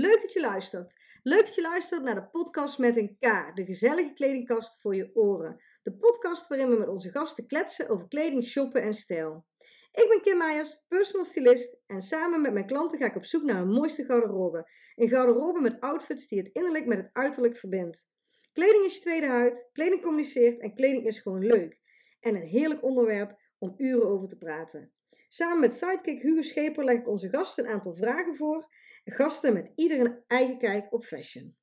[0.00, 1.00] leuk dat je luistert.
[1.22, 5.10] Leuk dat je luistert naar de podcast met een K, de gezellige kledingkast voor je
[5.14, 5.62] oren.
[5.82, 9.46] De podcast waarin we met onze gasten kletsen over kleding, shoppen en stijl.
[9.92, 13.42] Ik ben Kim Meijers, personal stylist en samen met mijn klanten ga ik op zoek
[13.42, 14.70] naar een mooiste garderobe.
[14.94, 18.06] Een garderobe met outfits die het innerlijk met het uiterlijk verbindt.
[18.52, 21.78] Kleding is je tweede huid, kleding communiceert en kleding is gewoon leuk.
[22.20, 24.92] En een heerlijk onderwerp om uren over te praten.
[25.28, 28.68] Samen met sidekick Hugo Scheper leg ik onze gasten een aantal vragen voor.
[29.04, 31.54] Gasten met ieder een eigen kijk op fashion.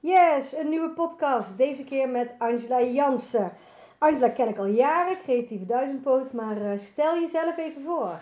[0.00, 1.58] Yes, een nieuwe podcast.
[1.58, 3.52] Deze keer met Angela Jansen.
[3.98, 8.18] Angela ken ik al jaren, creatieve duizendpoot, maar uh, stel jezelf even voor.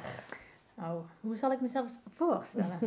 [0.74, 2.79] Oh, hoe zal ik mezelf voorstellen?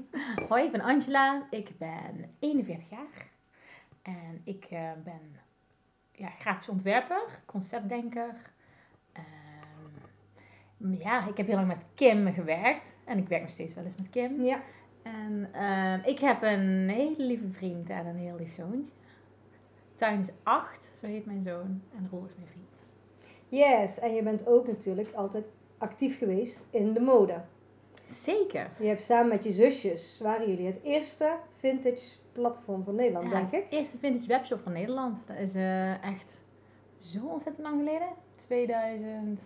[0.48, 3.30] Hoi, ik ben Angela, ik ben 41 jaar
[4.02, 5.36] en ik uh, ben
[6.12, 8.56] ja, grafisch ontwerper, conceptdenker.
[10.80, 13.84] Um, ja, ik heb heel lang met Kim gewerkt en ik werk nog steeds wel
[13.84, 14.44] eens met Kim.
[14.44, 14.62] Ja.
[15.02, 18.92] En uh, ik heb een hele lieve vriend en een heel lief zoontje.
[19.94, 22.66] Tuin is 8, zo heet mijn zoon, en Roel is mijn vriend.
[23.48, 27.40] Yes, en je bent ook natuurlijk altijd actief geweest in de mode.
[28.08, 28.70] Zeker.
[28.78, 33.32] Je hebt samen met je zusjes, waren jullie het eerste vintage platform van Nederland, Ja,
[33.32, 33.62] denk ik.
[33.62, 35.26] Het eerste vintage webshop van Nederland.
[35.26, 36.42] Dat is eh, echt
[36.96, 38.08] zo ontzettend lang geleden.
[38.48, 39.38] 2005,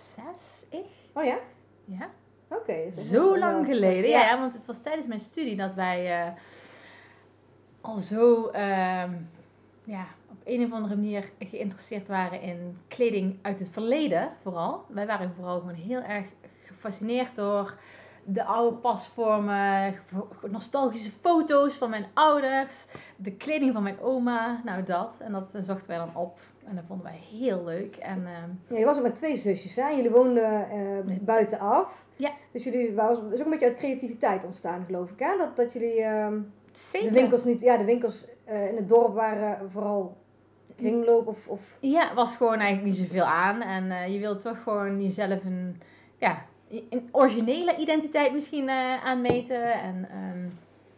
[0.00, 0.84] 6 ik.
[1.12, 1.38] Oh ja?
[1.84, 2.10] Ja.
[2.48, 2.84] Oké.
[2.84, 4.10] dus Zo lang geleden.
[4.10, 4.20] Ja.
[4.20, 6.32] ja, want het was tijdens mijn studie dat wij eh,
[7.80, 9.12] al zo ehm,
[9.84, 14.84] ja, op een of andere manier geïnteresseerd waren in kleding uit het verleden vooral.
[14.88, 16.26] Wij waren vooral gewoon heel erg
[16.66, 17.78] gefascineerd door
[18.24, 19.94] de oude pasvormen,
[20.50, 25.18] nostalgische foto's van mijn ouders, de kleding van mijn oma, nou dat.
[25.20, 27.96] En dat eh, zochten wij dan op en dat vonden wij heel leuk.
[27.96, 29.88] En ehm, Ja, je was ook met twee zusjes, hè?
[29.88, 32.06] Jullie woonden eh, buitenaf.
[32.16, 32.30] Ja.
[32.52, 35.36] Dus jullie waren is ook een beetje uit creativiteit ontstaan, geloof ik, hè?
[35.38, 36.40] Dat, dat jullie ehm,
[36.72, 37.08] zeker.
[37.08, 37.60] de winkels niet...
[37.60, 40.16] Ja, de winkels eh, in het dorp waren vooral
[40.76, 41.46] kringloop of...
[41.46, 43.60] of Ja, was gewoon eigenlijk niet zoveel aan.
[43.60, 45.80] En eh, je wilt toch gewoon jezelf een,
[46.18, 46.44] ja,
[46.90, 49.72] een originele identiteit misschien eh, aanmeten.
[49.72, 50.44] En ehm,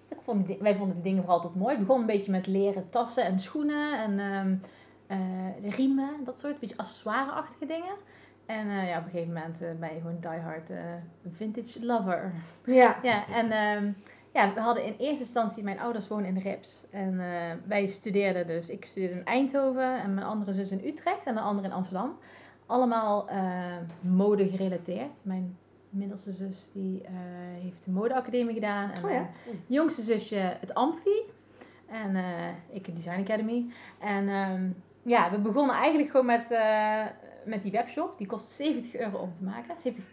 [0.09, 1.77] ik vond die, di- wij vonden die dingen vooral tot mooi.
[1.77, 4.19] Het begon een beetje met leren tassen en schoenen en
[5.07, 5.19] eh,
[5.62, 7.95] de riemen, dat soort, beetje accessoire-achtige dingen.
[8.47, 10.77] En eh, ja, op een gegeven moment ben je gewoon diehard eh
[11.33, 12.33] vintage lover.
[12.65, 12.97] ja.
[13.03, 13.91] Ja, en ehm,
[14.33, 16.85] ja, we hadden in eerste instantie, mijn ouders wonen in de Rips.
[16.91, 17.21] En
[17.67, 21.41] wij studeerden dus, ik studeerde in Eindhoven en mijn andere zus in Utrecht en de
[21.41, 22.19] andere in Amsterdam.
[22.67, 25.19] Allemaal eh, mode gerelateerd.
[25.23, 25.59] Mijn
[25.94, 27.12] middelste zus die eh,
[27.62, 28.91] heeft de modeacademie gedaan.
[28.93, 29.31] En Oh ja.
[29.44, 31.22] mijn jongste zusje het Amfi.
[31.87, 33.66] En eh, ik de Design Academy.
[33.99, 34.69] En ehm,
[35.03, 37.05] ja, we begonnen eigenlijk gewoon met, eh,
[37.44, 38.19] met die webshop.
[38.19, 39.81] Die kost 70 euro om te maken.
[39.81, 40.05] 70,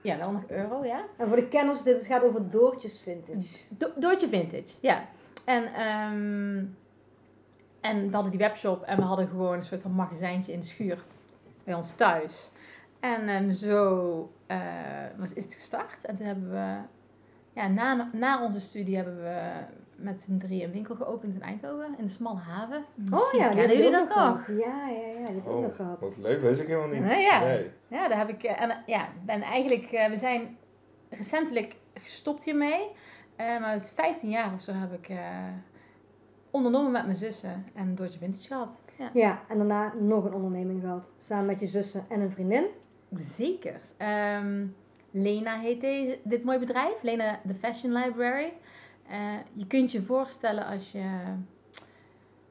[0.00, 1.04] ja, wel nog euro, ja.
[1.16, 3.58] En voor de kenners, dit gaat over Doortjes Vintage.
[3.68, 5.08] Do Doortje Vintage, ja.
[5.44, 6.64] En, ehm,
[7.80, 10.66] en we hadden die webshop en we hadden gewoon een soort van magazijntje in de
[10.66, 11.04] schuur
[11.64, 12.50] bij ons thuis.
[13.00, 14.58] En ehm, zo eh,
[15.16, 16.04] was, is het gestart.
[16.04, 16.76] En toen hebben we,
[17.52, 19.50] ja, na, na onze studie hebben we
[19.96, 22.84] met z'n drie een winkel geopend in Eindhoven, in de Smalle Haven.
[23.12, 24.44] Oh ja, die kennen hebben jullie dat ook nog?
[24.44, 24.46] gehad.
[24.64, 26.00] Ja, ja, ja, die heb ik ook Oh, nog gehad.
[26.00, 27.00] wat leuk, weet ik helemaal niet.
[27.00, 27.38] Nee, ja.
[27.40, 27.70] Nee.
[27.88, 28.42] Ja, daar heb ik.
[28.42, 29.92] eh, En ja, ben eigenlijk.
[29.92, 30.56] eh, we zijn
[31.10, 32.88] recentelijk gestopt hiermee.
[33.36, 35.18] Eh, maar het 15 jaar of zo heb ik eh,
[36.50, 38.80] ondernomen met mijn zussen en Doortje Vintage gehad.
[38.98, 39.10] Ja.
[39.12, 41.12] Ja, en daarna nog een onderneming gehad.
[41.16, 42.64] Samen met je zussen en een vriendin.
[43.14, 43.80] Zeker.
[43.96, 44.66] Ehm,
[45.10, 47.02] Lena heet deze, dit mooie bedrijf.
[47.02, 48.52] Lena The Fashion Library.
[49.08, 51.34] Eh, je kunt je voorstellen als je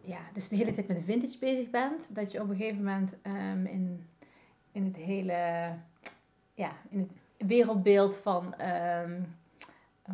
[0.01, 3.15] ja, dus de hele tijd met vintage bezig bent, dat je op een gegeven moment
[3.21, 4.07] ehm, in,
[4.71, 5.73] in het hele
[6.53, 7.15] ja, in het
[7.47, 9.21] wereldbeeld van ehm,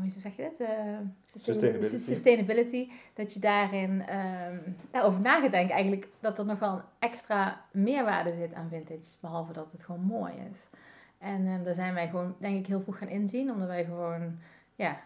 [0.01, 0.67] hoe zeg je dat?
[0.67, 0.77] Eh,
[1.25, 1.97] Sustainability.
[1.97, 4.57] sustainability, dat je daarin ehm
[4.91, 9.17] daarover na gaat denken eigenlijk dat er nog wel een extra meerwaarde zit aan vintage,
[9.19, 10.69] behalve dat het gewoon mooi is.
[11.17, 14.39] En ehm, daar zijn wij gewoon, denk ik, heel vroeg gaan inzien, omdat wij gewoon,
[14.75, 15.01] ja,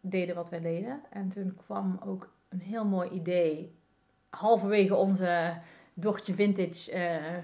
[0.00, 1.00] deden wat wij deden.
[1.10, 3.74] En toen kwam ook een heel mooi idee,
[4.30, 5.58] halverwege onze
[5.94, 7.38] Dochtje Vintage eh,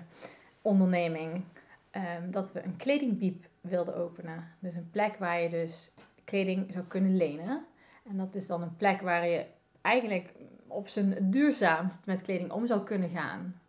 [0.62, 1.44] onderneming,
[1.90, 4.44] ehm, dat we een kledingbiep wilden openen.
[4.58, 5.90] Dus een plek waar je dus
[6.28, 7.66] kleding zou kunnen lenen.
[8.04, 9.46] En dat is dan een plek waar je
[9.80, 10.32] eigenlijk
[10.66, 13.60] op zijn duurzaamst met kleding om zou kunnen gaan.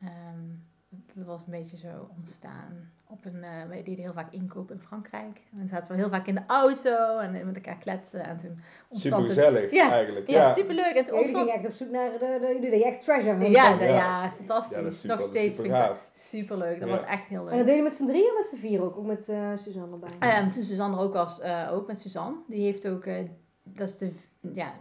[0.00, 0.44] Ehm,
[0.88, 2.92] dat was een beetje zo ontstaan.
[3.08, 5.40] Op een, uh, we deden heel vaak inkoop in Frankrijk.
[5.52, 8.24] En dan zaten we heel vaak in de auto en met elkaar kletsen.
[8.24, 8.58] En toen
[8.90, 10.28] Super gezellig ja, eigenlijk.
[10.28, 10.54] Ja, ja.
[10.54, 10.94] super leuk.
[10.94, 11.48] En toen ontstond...
[11.48, 13.56] echt op zoek naar de, de, jullie deden echt treasure hunt.
[13.56, 14.76] Ja, ja, ja, fantastisch.
[14.76, 16.80] Ja, super, Nog steeds super vind ik super leuk.
[16.80, 17.52] Dat was echt heel leuk.
[17.52, 18.96] En dat deed je met z'n drieën of met z'n vier ook?
[18.96, 20.42] Ook met uh, Suzanne erbij?
[20.42, 22.36] Um, toen Suzanne er ook was, uh, ook met Suzanne.
[22.46, 23.16] Die heeft ook, uh,
[23.62, 24.12] dat is de,
[24.54, 24.72] ja,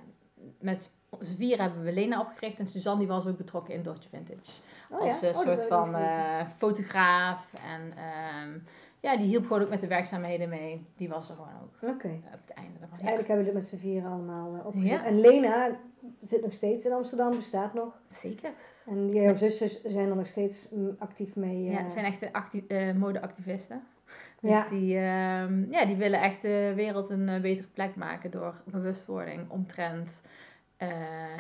[0.59, 2.59] met z'n vier hebben we Lena opgericht.
[2.59, 4.51] En Suzanne die was ook betrokken in Dordtje Vintage.
[4.94, 5.28] Oh, als ja?
[5.28, 5.95] een oh, soort van
[6.57, 7.81] fotograaf en...
[8.45, 8.63] Um,
[9.00, 10.86] ja, die hielp gewoon ook met de werkzaamheden mee.
[10.95, 11.74] Die was er gewoon ook.
[11.81, 11.92] Oké.
[11.92, 12.22] Okay.
[12.34, 12.80] Op het einde.
[12.90, 14.90] Dus eigenlijk hebben we dit met z'n vieren allemaal uh, opgezet.
[14.90, 15.06] Ja.
[15.06, 15.69] En Lena
[16.19, 18.00] zit nog steeds in Amsterdam, bestaat nog.
[18.10, 18.50] Zeker.
[18.86, 21.66] En jouw zussen zijn er nog steeds actief mee.
[21.66, 21.72] Uh...
[21.72, 22.24] Ja, het zijn echt
[22.68, 23.84] uh, modeactivisten.
[24.40, 24.68] Dus ja.
[24.69, 24.94] Die,
[25.69, 30.22] ja, die willen echt de wereld een betere plek maken door bewustwording omtrent...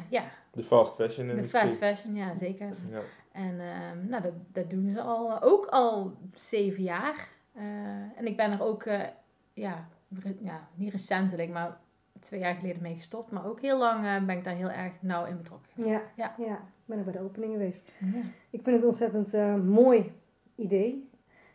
[0.09, 0.23] ja.
[0.51, 2.67] De fast fashion De fast fashion, ja, zeker.
[2.89, 2.99] Ja.
[3.33, 3.55] En
[4.09, 7.29] nou, dat, dat doen ze al, ook al zeven jaar.
[7.57, 7.63] Uh,
[8.17, 9.01] en ik ben er ook, uh,
[9.53, 9.87] ja,
[10.41, 11.77] ja, niet recentelijk, maar
[12.19, 13.31] twee jaar geleden mee gestopt.
[13.31, 16.33] Maar ook heel lang ben ik daar heel erg nauw in betrokken Ja, ja.
[16.37, 17.91] ja, ik ben bij de opening geweest.
[17.99, 18.21] Ja.
[18.49, 19.33] Ik vind het ontzettend
[19.63, 20.11] mooi
[20.55, 21.09] idee.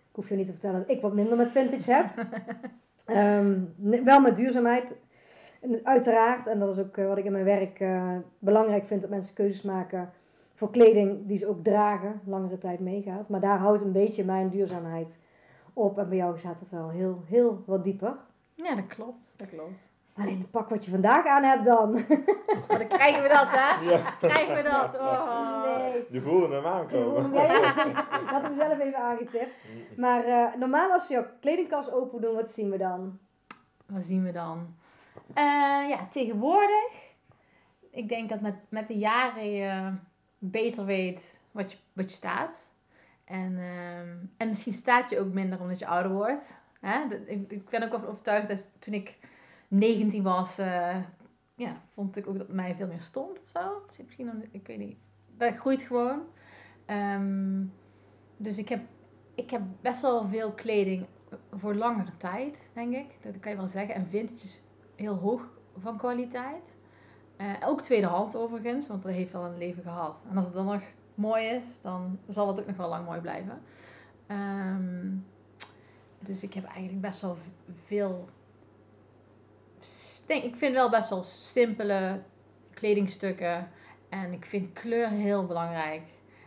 [0.08, 2.06] Ik hoef je niet te vertellen dat ik wat minder met vintage heb.
[3.40, 4.94] um, wel met duurzaamheid.
[5.82, 7.84] Uiteraard, en dat is ook wat ik in mijn werk
[8.38, 10.12] belangrijk vind, dat mensen keuzes maken
[10.58, 13.28] voor kleding die ze ook dragen, langere tijd meegaat.
[13.28, 15.18] Maar daar houdt een beetje mijn duurzaamheid
[15.72, 15.98] op.
[15.98, 18.16] En bij jou gaat het wel heel, heel wat dieper.
[18.54, 19.24] Ja, dat klopt.
[19.36, 19.86] Dat klopt.
[20.14, 21.92] Alleen het pak wat je vandaag aan hebt dan.
[22.68, 23.90] Maar dan krijgen we dat, hè?
[23.90, 24.10] Ja.
[24.20, 24.94] Krijgen we dat?
[24.94, 25.76] Oh.
[25.76, 26.04] Nee.
[26.10, 27.32] Je voelde hem aankomen.
[27.32, 27.86] Ja, ja.
[28.20, 29.58] Ik had hem zelf even aangetipt.
[29.96, 33.18] Maar uh, normaal als we jouw kledingkast open doen, wat zien we dan?
[33.86, 34.74] Wat zien we dan?
[35.28, 36.92] Uh, ja, tegenwoordig.
[37.90, 39.92] Ik denk dat met, met de jaren je
[40.38, 42.70] beter weet wat je, wat je staat.
[43.24, 46.54] En, um, en misschien staat je ook minder omdat je ouder wordt.
[46.80, 47.04] Hè?
[47.26, 49.16] Ik, ik ben ook wel overtuigd dat toen ik
[49.68, 50.96] 19 was, uh,
[51.54, 53.82] ja, vond ik ook dat mij veel meer stond of zo.
[54.04, 54.96] Misschien, ik weet niet.
[55.36, 56.20] Dat groeit gewoon.
[56.86, 57.72] Um,
[58.36, 58.80] dus ik heb,
[59.34, 61.06] ik heb best wel veel kleding
[61.52, 63.22] voor langere tijd, denk ik.
[63.22, 63.94] Dat kan je wel zeggen.
[63.94, 64.62] En vintage is
[64.96, 65.48] heel hoog
[65.78, 66.72] van kwaliteit.
[67.38, 70.24] Uh, ook tweedehands overigens, want dat heeft al een leven gehad.
[70.30, 70.82] En als het dan nog
[71.14, 73.62] mooi is, dan zal het ook nog wel lang mooi blijven.
[74.28, 75.26] Um,
[76.18, 77.36] dus ik heb eigenlijk best wel
[77.84, 78.28] veel.
[80.26, 82.22] Denk, ik vind wel best wel simpele
[82.70, 83.68] kledingstukken.
[84.08, 86.02] En ik vind kleur heel belangrijk.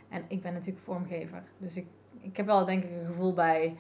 [0.10, 1.44] En ik ben natuurlijk vormgever.
[1.58, 1.88] Dus ik,
[2.20, 3.78] ik heb wel denk ik een gevoel bij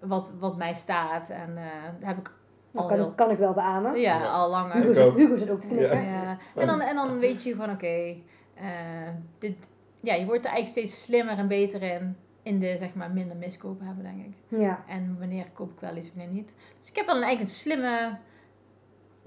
[0.00, 1.30] wat, wat mij staat.
[1.30, 2.32] En uh, heb ik
[2.74, 3.12] al kan, heel...
[3.12, 4.00] kan ik wel beamen.
[4.00, 4.32] Ja, ja.
[4.32, 4.74] al langer.
[4.74, 6.02] Hugo, zit, Hugo zit ook te knikken.
[6.04, 6.22] Ja.
[6.22, 6.38] ja.
[6.54, 8.24] En, dan, en dan weet je van oké, okay,
[8.56, 12.16] uh, dit, ja, je wordt er eigenlijk steeds slimmer en beter in.
[12.42, 14.60] In de, zeg maar, minder miskopen hebben, denk ik.
[14.60, 14.84] Ja.
[14.88, 16.54] En wanneer koop ik wel iets, wanneer niet.
[16.80, 18.18] Dus ik heb wel een eigen slimme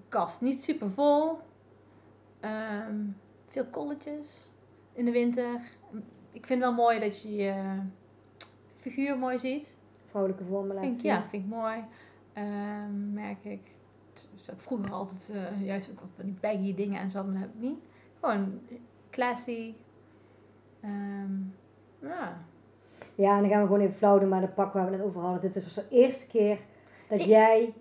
[0.10, 0.42] kast.
[0.42, 1.40] Niet super vol.
[2.90, 4.28] Um, veel kolletjes
[4.94, 5.62] in de winter.
[6.32, 7.54] Ik vind het wel mooi dat je je
[8.76, 9.76] figuur mooi ziet.
[10.06, 11.12] Vrouwelijke vormen laten vind, zien.
[11.12, 11.84] Ja, vind ik mooi.
[12.38, 13.62] Um, merk ik.
[14.13, 17.42] Dus ik vroeger altijd uh, juist ook van die baggy dingen en zo, maar dat
[17.42, 17.80] heb ik niet.
[18.19, 18.60] Gewoon
[19.10, 19.74] classy,
[20.84, 21.56] Um,
[22.01, 22.38] ja.
[23.16, 25.06] Ja, en dan gaan we gewoon even flauw doen, maar de pak waar we het
[25.06, 25.42] over hadden.
[25.42, 26.57] Dit is de eerste keer
[27.07, 27.74] dat jij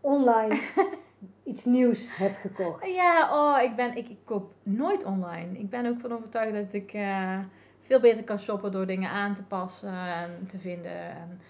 [0.00, 0.60] online
[1.44, 2.94] iets nieuws hebt gekocht.
[2.94, 5.58] Ja, oh, ik, ben, ik, ik koop nooit online.
[5.58, 7.38] Ik ben ook van overtuigd dat ik uh,
[7.80, 11.10] veel beter kan shoppen door dingen aan te passen en te vinden.
[11.10, 11.40] En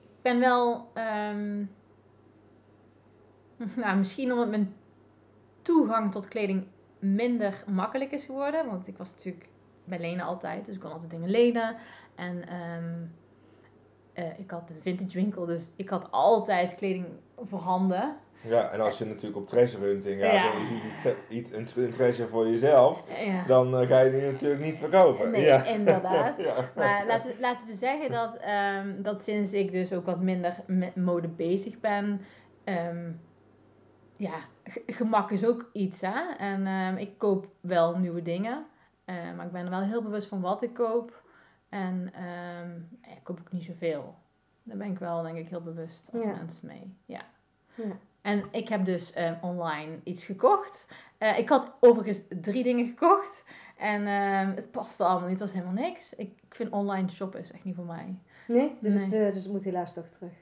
[0.00, 0.90] ik ben wel,
[1.30, 1.70] um,
[3.76, 4.74] nou, misschien omdat mijn
[5.62, 6.66] toegang tot kleding
[6.98, 8.66] minder makkelijk is geworden.
[8.66, 9.48] Want ik was natuurlijk
[9.84, 10.66] bij lenen altijd.
[10.66, 11.76] Dus ik kon altijd dingen lenen.
[12.14, 13.12] En um,
[14.14, 17.06] uh, ik had een vintage winkel, dus ik had altijd kleding
[17.42, 18.16] voorhanden.
[18.48, 20.52] Ja, en als je natuurlijk op treasure hunting gaat ja.
[20.52, 23.44] en je ziet iets, iets een, een treasure voor jezelf, ja.
[23.46, 25.30] dan uh, ga je die natuurlijk niet verkopen.
[25.30, 25.64] Nee, ja.
[25.64, 26.38] inderdaad.
[26.76, 28.38] Maar laten we, laten we zeggen dat,
[28.78, 32.20] um, dat sinds ik dus ook wat minder met mode bezig ben,
[32.64, 33.20] um,
[34.16, 34.34] ja,
[34.86, 36.00] gemak is ook iets.
[36.00, 36.34] Hè?
[36.38, 38.66] En um, ik koop wel nieuwe dingen.
[39.06, 41.22] Uh, maar ik ben er wel heel bewust van wat ik koop.
[41.68, 42.12] En
[42.62, 44.14] um, ik koop ook niet zoveel.
[44.62, 46.34] Daar ben ik wel, denk ik, heel bewust als ja.
[46.36, 46.96] mensen mee.
[47.04, 47.20] Ja.
[47.74, 47.96] ja.
[48.20, 50.88] En ik heb dus um, online iets gekocht.
[51.18, 53.44] Uh, ik had overigens drie dingen gekocht.
[53.78, 54.06] En
[54.54, 55.40] het paste allemaal niet.
[55.40, 56.14] Het was helemaal niks.
[56.14, 58.18] Ik, ik vind online shoppen is echt niet voor mij.
[58.46, 58.76] Nee?
[58.80, 59.04] Dus, nee.
[59.04, 60.32] Het, uh, dus het moet helaas toch terug.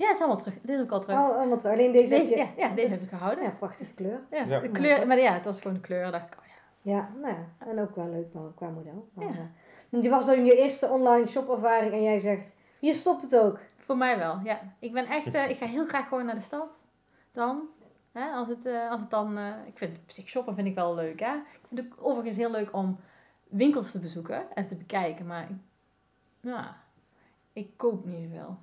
[0.00, 0.54] Ja, het is allemaal terug.
[0.62, 1.16] Dit is ook al terug.
[1.18, 1.72] Al, allemaal terug.
[1.72, 2.60] Alleen deze, deze heb je...
[2.60, 3.44] Ja, ja deze heb ik gehouden.
[3.44, 4.20] Ja, prachtige kleur.
[4.30, 4.60] Ja, ja.
[4.60, 5.06] De kleur.
[5.06, 6.10] Maar ja, het was gewoon de kleur.
[6.10, 6.92] dacht ik, oh ja.
[6.92, 7.68] Ja, nou ja.
[7.68, 9.08] En ook wel leuk qua model.
[9.14, 9.50] Maar, ja.
[9.90, 13.58] uh, Je was dan je eerste online shopervaring en jij zegt, hier stopt het ook.
[13.78, 14.60] Voor mij wel, ja.
[14.78, 16.80] Ik ben echt, uh, ik ga heel graag gewoon naar de stad.
[17.32, 17.68] Dan,
[18.12, 21.20] hè, als, het, uh, als het dan, uh, ik vind shoppen vind ik wel leuk,
[21.20, 21.34] hè.
[21.34, 22.98] Ik vind het overigens heel leuk om
[23.48, 25.56] winkels te bezoeken en te bekijken, maar ik,
[26.40, 26.76] ja,
[27.52, 28.56] ik koop niet zoveel.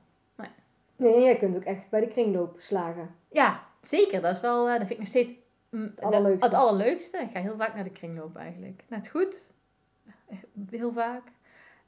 [0.98, 1.22] Nee.
[1.22, 3.16] jij kunt ook echt bij de kringloop slagen.
[3.32, 4.22] Ja, zeker.
[4.22, 5.34] Dat is wel, dat vind ik nog steeds
[5.70, 6.46] mm, het allerleukste.
[6.46, 7.18] het allerleukste.
[7.18, 8.84] Ik ga heel vaak naar de kringloop eigenlijk.
[8.88, 9.42] Net goed,
[10.70, 11.24] heel vaak.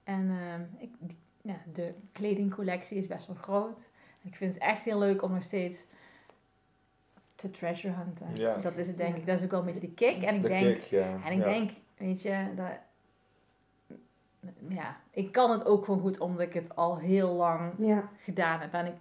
[0.03, 0.89] En ehm, ik,
[1.41, 3.79] ja, de kledingcollectie is best wel groot.
[4.21, 5.85] Ik vind het echt heel leuk om nog steeds
[7.35, 8.27] te treasure hunten.
[8.33, 8.55] Ja.
[8.55, 9.25] Dat is het denk ik.
[9.25, 10.23] Dat is ook wel een beetje de kick.
[10.23, 10.77] En ik denk,
[11.25, 12.71] en ik denk, weet je, dat,
[14.67, 17.73] ja, ik kan het ook gewoon goed omdat ik het al heel lang
[18.17, 18.73] gedaan heb.
[18.73, 18.93] En ik,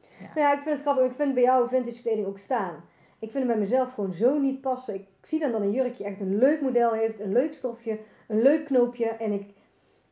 [0.00, 0.26] ja.
[0.34, 1.04] Nou ja, ik vind het grappig.
[1.04, 2.74] Ik vind bij jou vintage kleding ook staan.
[3.18, 4.94] Ik vind het bij mezelf gewoon zo niet passen.
[4.94, 8.42] Ik zie dan dat een jurkje echt een leuk model heeft, een leuk stofje, een
[8.42, 9.06] leuk knoopje.
[9.06, 9.54] En ik,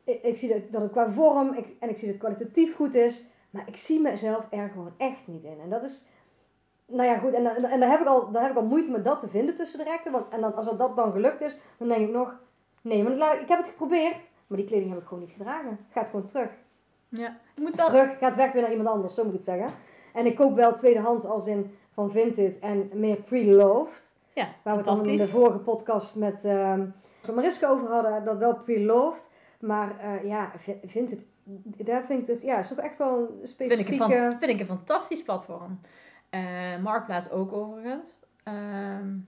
[0.03, 2.95] ik, zie dat, dat het qua vorm ik, en ik zie dat het kwalitatief goed
[2.95, 3.25] is.
[3.49, 5.59] Maar ik zie mezelf er gewoon echt niet in.
[5.59, 6.05] En dat is,
[6.85, 7.33] nou ja, goed.
[7.33, 9.27] En, en, en daar, heb ik al, daar heb ik al moeite met dat te
[9.27, 10.11] vinden tussen de rekken.
[10.11, 12.39] Want, en dan, als dat dan gelukt is, dan denk ik nog,
[12.81, 14.29] nee, maar ik heb het geprobeerd.
[14.47, 15.79] Maar die kleding heb ik gewoon niet gedragen.
[15.89, 16.51] Gaat gewoon terug.
[17.09, 17.37] Ja.
[17.61, 17.85] Moet wel...
[17.85, 19.71] Terug, gaat weg weer naar iemand anders, zo moet ik het zeggen.
[20.13, 24.15] En ik koop wel tweedehands als in van Vinted en meer pre-loved.
[24.33, 26.73] Ja, Waar we het dan in de vorige podcast met uh,
[27.33, 29.29] Mariska over hadden, dat wel pre-loved.
[29.59, 30.51] Maar uh, ja,
[30.85, 31.25] Vinted,
[31.85, 33.95] daar vind ik toch, ja, is toch echt wel een specifieke...
[33.95, 35.79] Vind ik een, vind ik een fantastisch platform.
[36.31, 38.19] Uh, Marktplaats ook overigens.
[38.47, 38.53] Uh,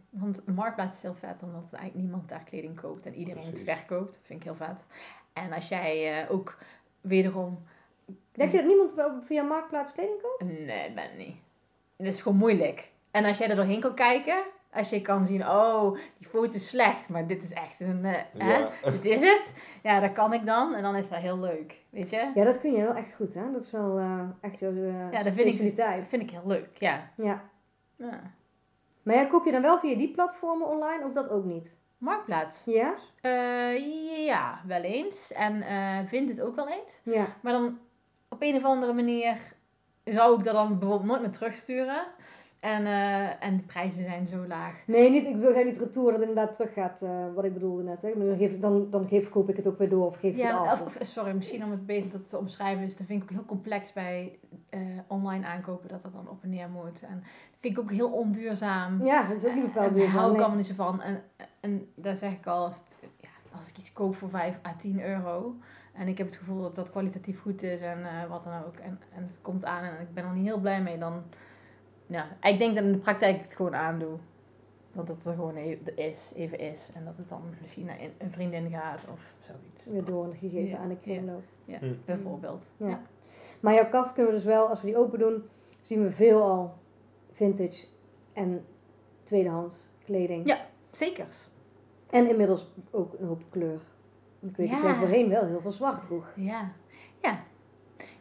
[0.09, 4.13] want Marktplaats is heel vet, omdat eigenlijk niemand daar kleding koopt en iedereen het verkoopt.
[4.13, 4.85] Dat vind ik heel vet.
[5.33, 6.57] En als jij uh, ook
[7.01, 7.63] wederom...
[8.31, 8.93] Denk je dat niemand
[9.25, 10.43] via Marktplaats kleding koopt?
[10.65, 11.35] Nee, dat ben niet.
[11.97, 12.91] Het is gewoon moeilijk.
[13.11, 16.67] En als jij er doorheen kan kijken, als je kan zien, oh, die foto is
[16.67, 18.71] slecht, maar dit is echt een, uh, ja.
[18.81, 18.91] hè?
[18.91, 19.53] dit is het.
[19.83, 20.73] Ja, dat kan ik dan.
[20.73, 22.31] En dan is dat heel leuk, weet je?
[22.35, 23.51] Ja, dat kun je wel echt goed, hè?
[23.51, 26.47] Dat is wel uh, echt jouw uh, ja, dat vind Ik, dat vind ik heel
[26.47, 27.11] leuk, ja.
[27.15, 27.49] ja.
[27.95, 28.37] Ja.
[29.09, 31.77] Maar ja, koop je dan wel via die platformen online of dat ook niet?
[31.97, 32.61] Marktplaats.
[32.65, 32.95] Ja?
[34.17, 35.31] ja, wel eens.
[35.31, 35.63] En
[36.07, 36.99] vind het ook wel eens.
[37.03, 37.27] Ja.
[37.41, 37.79] Maar dan
[38.29, 39.37] op een of andere manier
[40.03, 42.07] zou ik dat dan bijvoorbeeld nooit meer terugsturen.
[42.59, 44.73] En, uh, en de prijzen zijn zo laag.
[44.85, 47.83] Nee, niet, ik wil niet retour dat het inderdaad terug gaat, uh, wat ik bedoelde
[47.83, 48.01] net.
[48.01, 48.11] Hè.
[48.17, 50.51] Dan, geef, dan, dan geef, koop ik het ook weer door of geef ik het
[50.51, 50.81] af.
[50.81, 53.93] Of, sorry, misschien om het beter te omschrijven is, dat vind ik ook heel complex
[53.93, 54.39] bij
[54.69, 57.01] uh, online aankopen, dat dat dan op en neer moet.
[57.01, 59.05] En dat vind ik ook heel onduurzaam.
[59.05, 60.13] Ja, dat is ook niet bepaald duurzaam.
[60.13, 61.01] Daar hou ik allemaal niet zo van.
[61.01, 61.23] En,
[61.59, 64.75] en daar zeg ik al, als, het, ja, als ik iets koop voor 5 à
[64.77, 65.55] 10 euro,
[65.93, 67.97] en ik heb het gevoel dat dat kwalitatief goed is en
[68.29, 68.75] wat dan ook.
[68.75, 70.97] En, en het komt aan en ik ben er niet heel blij mee.
[70.97, 71.23] Dan,
[72.09, 74.17] ja, ik denk dat in de praktijk het gewoon aandoe.
[74.91, 76.91] Dat het er gewoon even is, even is.
[76.95, 79.85] En dat het dan misschien naar een vriendin gaat of zoiets.
[79.85, 80.77] Weer doorgegeven ja.
[80.77, 81.43] aan de kringloop.
[81.65, 81.87] Ja, ja.
[81.87, 81.93] Hm.
[82.05, 82.61] bijvoorbeeld.
[82.77, 83.01] Ja.
[83.59, 85.43] Maar jouw kast kunnen we dus wel, als we die open doen,
[85.81, 86.77] zien we veel al
[87.31, 87.85] vintage
[88.33, 88.65] en
[89.23, 90.47] tweedehands kleding.
[90.47, 91.27] Ja, zeker.
[92.09, 93.81] En inmiddels ook een hoop kleur.
[94.39, 96.31] Ik weet dat jij voorheen wel heel veel zwart droeg.
[96.35, 96.71] Ja.
[97.21, 97.43] ja.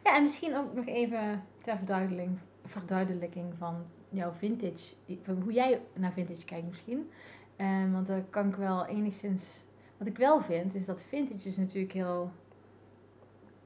[0.03, 2.39] Ja, en misschien ook nog even ter verduidelijking,
[2.69, 4.95] verduidelijking van jouw vintage.
[5.23, 7.09] Van hoe jij naar vintage kijkt misschien.
[7.57, 9.67] Um, want dan kan ik wel enigszins...
[9.97, 12.31] Wat ik wel vind, is dat vintage is natuurlijk heel...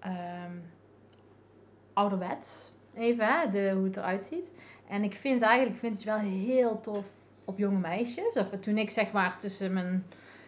[0.06, 0.64] Um,
[1.94, 2.74] ouderwets.
[2.94, 4.52] Even, hè, de, hoe het eruit ziet.
[4.88, 7.06] En ik vind eigenlijk vintage wel heel tof
[7.46, 8.36] op jonge meisjes.
[8.36, 10.06] Of toen ik zeg maar tussen mijn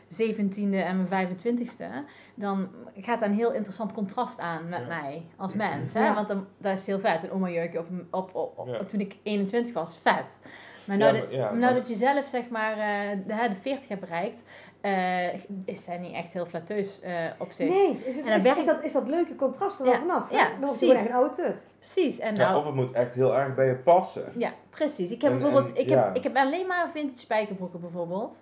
[0.10, 5.54] 17e en mijn 25e, dan gaat daar een heel interessant contrast aan met mij als
[5.54, 5.94] mens.
[5.94, 6.14] Hè?
[6.14, 7.24] Want dan, dat is heel vet.
[7.24, 10.40] Een oma jurkje op, op, op, op toen ik 21 was, vet.
[10.86, 14.44] Maar nou, dat, nou dat je zelf zeg maar uh, de, de 40 hebt bereikt,
[14.82, 15.34] uh,
[15.66, 17.70] is zij niet echt heel flatteus uh, op zich.
[17.70, 20.32] Nee, is, het, is, is, dat, is dat leuke contrast er wel vanaf?
[20.32, 21.68] Ja, Dan echt een oude tut.
[21.80, 22.20] Precies.
[22.20, 24.32] En nou, of het moet echt heel erg bij je passen.
[24.38, 25.12] Ja, precies.
[25.12, 28.42] Ik heb bijvoorbeeld, ik, heb, ik heb alleen maar vintage spijkerbroeken bijvoorbeeld.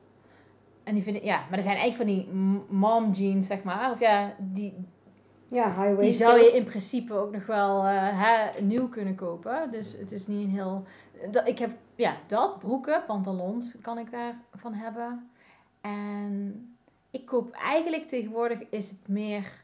[0.83, 2.33] En die vind ik, ja, maar er zijn eigenlijk van die
[2.69, 3.91] mom jeans, zeg maar.
[3.91, 4.87] Of ja, die,
[5.47, 9.71] ja, die zou je in principe ook nog wel uh, hè, nieuw kunnen kopen.
[9.71, 10.85] Dus het is niet een heel...
[11.31, 15.29] Dat, ik heb, ja, dat, broeken, pantalons kan ik daarvan hebben.
[15.81, 16.75] En
[17.11, 19.61] ik koop eigenlijk tegenwoordig is het meer...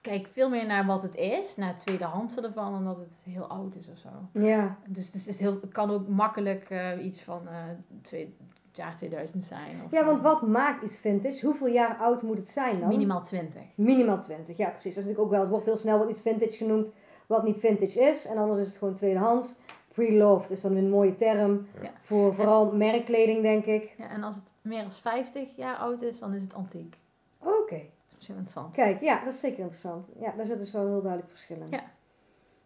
[0.00, 3.46] Kijk veel meer naar wat het is, naar het tweedehands ervan, dan dat het heel
[3.46, 4.40] oud is of zo.
[4.40, 4.78] Ja.
[4.86, 7.56] Dus het, is heel, kan ook makkelijk uh, iets van uh,
[8.02, 8.36] twee,
[8.76, 9.70] jaar 2000 zijn.
[9.84, 11.46] Of ja, want wat maakt iets vintage?
[11.46, 12.88] Hoeveel jaar oud moet het zijn dan?
[12.88, 13.62] Minimaal 20.
[13.74, 14.94] Minimaal 20, ja precies.
[14.94, 16.92] Dat is natuurlijk ook wel, het wordt heel snel wat iets vintage genoemd,
[17.26, 18.26] wat niet vintage is.
[18.26, 19.56] En anders is het gewoon tweedehands.
[19.88, 21.66] Pre-loved is dan een mooie term
[22.00, 23.94] voor vooral merkkleding, denk ik.
[23.98, 26.96] Ja, en als het meer dan 50 jaar oud is, dan is het antiek.
[27.38, 27.80] Oké.
[28.18, 28.74] is heel interessant.
[28.74, 30.10] Kijk, ja, dat is zeker interessant.
[30.20, 31.70] Ja, daar zit dus wel heel duidelijk verschil in.
[31.70, 31.84] Ja.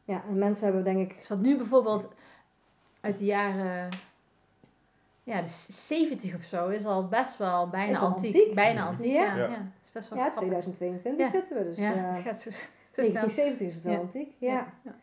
[0.03, 1.17] Ja, en mensen hebben denk ik...
[1.17, 2.09] Dus wat nu bijvoorbeeld
[3.01, 3.89] uit de jaren
[5.29, 8.35] ja, de 70 of zo is al best wel bijna Is antiek.
[8.35, 8.55] antiek?
[8.55, 9.23] Bijna antiek, Ja.
[9.25, 9.37] ja.
[9.37, 9.49] ja.
[9.49, 9.71] Ja.
[9.85, 10.41] is best wel Ja, grappig.
[10.43, 11.33] 2022 Ja.
[11.33, 11.79] zitten we dus.
[11.79, 13.05] Ja, eh, het gaat zo, zo snel.
[13.13, 13.99] 1970 is het wel Ja.
[13.99, 14.35] antiek.
[14.39, 14.73] Ja.
[14.83, 14.95] ja.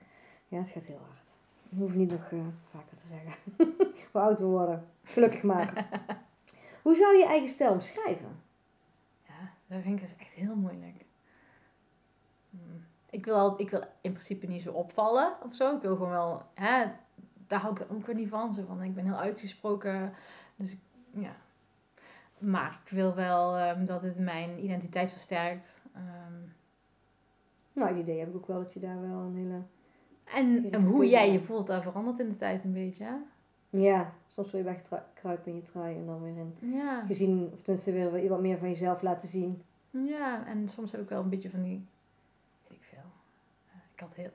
[0.47, 0.57] Ja.
[0.59, 1.35] het gaat heel hard.
[1.69, 2.39] We hoeven niet nog eh,
[2.71, 3.39] vaker te zeggen.
[4.11, 4.87] Hoe oud we worden.
[5.03, 5.87] Gelukkig maar.
[6.83, 8.41] Hoe zou je je eigen stijl beschrijven?
[9.27, 9.33] Ja,
[9.67, 11.05] dat vind ik dus echt heel moeilijk.
[12.49, 12.85] Hmm.
[13.09, 15.75] Ik wil, al, ik wil in principe niet zo opvallen of zo.
[15.75, 16.85] Ik wil gewoon wel, hè,
[17.47, 18.53] daar hou ik dan ook weer niet van.
[18.53, 20.13] Zo van, ik ben heel uitgesproken.
[20.55, 20.79] Dus ik,
[21.13, 21.35] ja.
[22.37, 25.81] Maar ik wil wel ehm, dat het mijn identiteit versterkt.
[25.93, 26.33] Ehm,
[27.73, 29.61] Nou, die idee heb ik ook wel dat je daar wel een hele...
[30.23, 33.03] en, hoe jij je voelt, daar verandert in de tijd een beetje.
[33.03, 33.13] hè?
[33.69, 36.55] Ja, soms wil je wegkruipen in je trui en dan weer in...
[36.73, 37.05] Ja.
[37.05, 39.61] Gezien, of tenminste weer wat- wat meer van jezelf laten zien.
[39.89, 41.85] ja, en soms heb ik wel een beetje van die,
[42.67, 42.99] weet ik veel.
[43.71, 44.29] Eh, Ik had heel,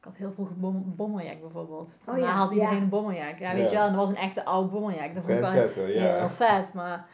[0.00, 1.98] ik had heel vroeg een bom, bomberjack bijvoorbeeld.
[2.06, 2.82] Oh Toen ja, had iedereen ja.
[2.82, 3.38] een bomberjack.
[3.38, 3.70] Ja, weet Ja.
[3.70, 5.14] je wel, en dat was een echte oude bomberjack.
[5.14, 6.16] Dat vond ik wel heel, ja.
[6.18, 7.06] heel vet, maar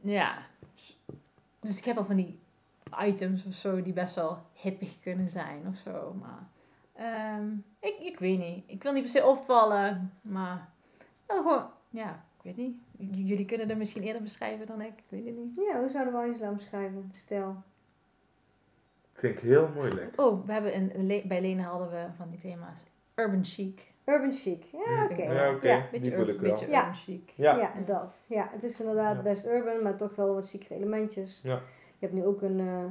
[0.00, 0.38] ja.
[1.60, 2.38] Dus ik heb wel van die
[3.00, 6.16] items of zo die best wel hippig kunnen zijn of zo.
[6.20, 6.48] Maar
[6.94, 7.48] ehm,
[7.80, 8.64] ik, ik weet niet.
[8.66, 10.68] Ik wil niet per se opvallen, maar
[11.26, 12.76] wel gewoon, ja, ik weet niet.
[12.98, 14.88] J- Jullie kunnen het misschien eerder beschrijven dan ik.
[14.98, 15.52] Ik weet het niet.
[15.56, 17.08] Ja, hoe zouden we Angela omschrijven?
[17.10, 17.62] De stijl.
[19.20, 20.20] Vind ik heel moeilijk.
[20.20, 22.82] Oh, we hebben een, le- bij Lena hadden we van die thema's.
[23.14, 23.92] Urban chic.
[24.04, 24.64] Urban chic.
[24.64, 25.22] Ja, oké.
[25.22, 25.68] Ja, oké.
[25.68, 25.76] Ja.
[25.90, 26.50] Die Beetje, voel ur- ik wel.
[26.50, 26.78] beetje Ja.
[26.80, 27.32] urban chic.
[27.34, 27.56] Ja.
[27.58, 28.24] Ja, dat.
[28.28, 29.22] Ja, het is inderdaad Ja.
[29.22, 31.40] best urban, maar toch wel wat chicere elementjes.
[31.42, 31.54] Ja.
[31.98, 32.84] Je hebt nu ook een eh,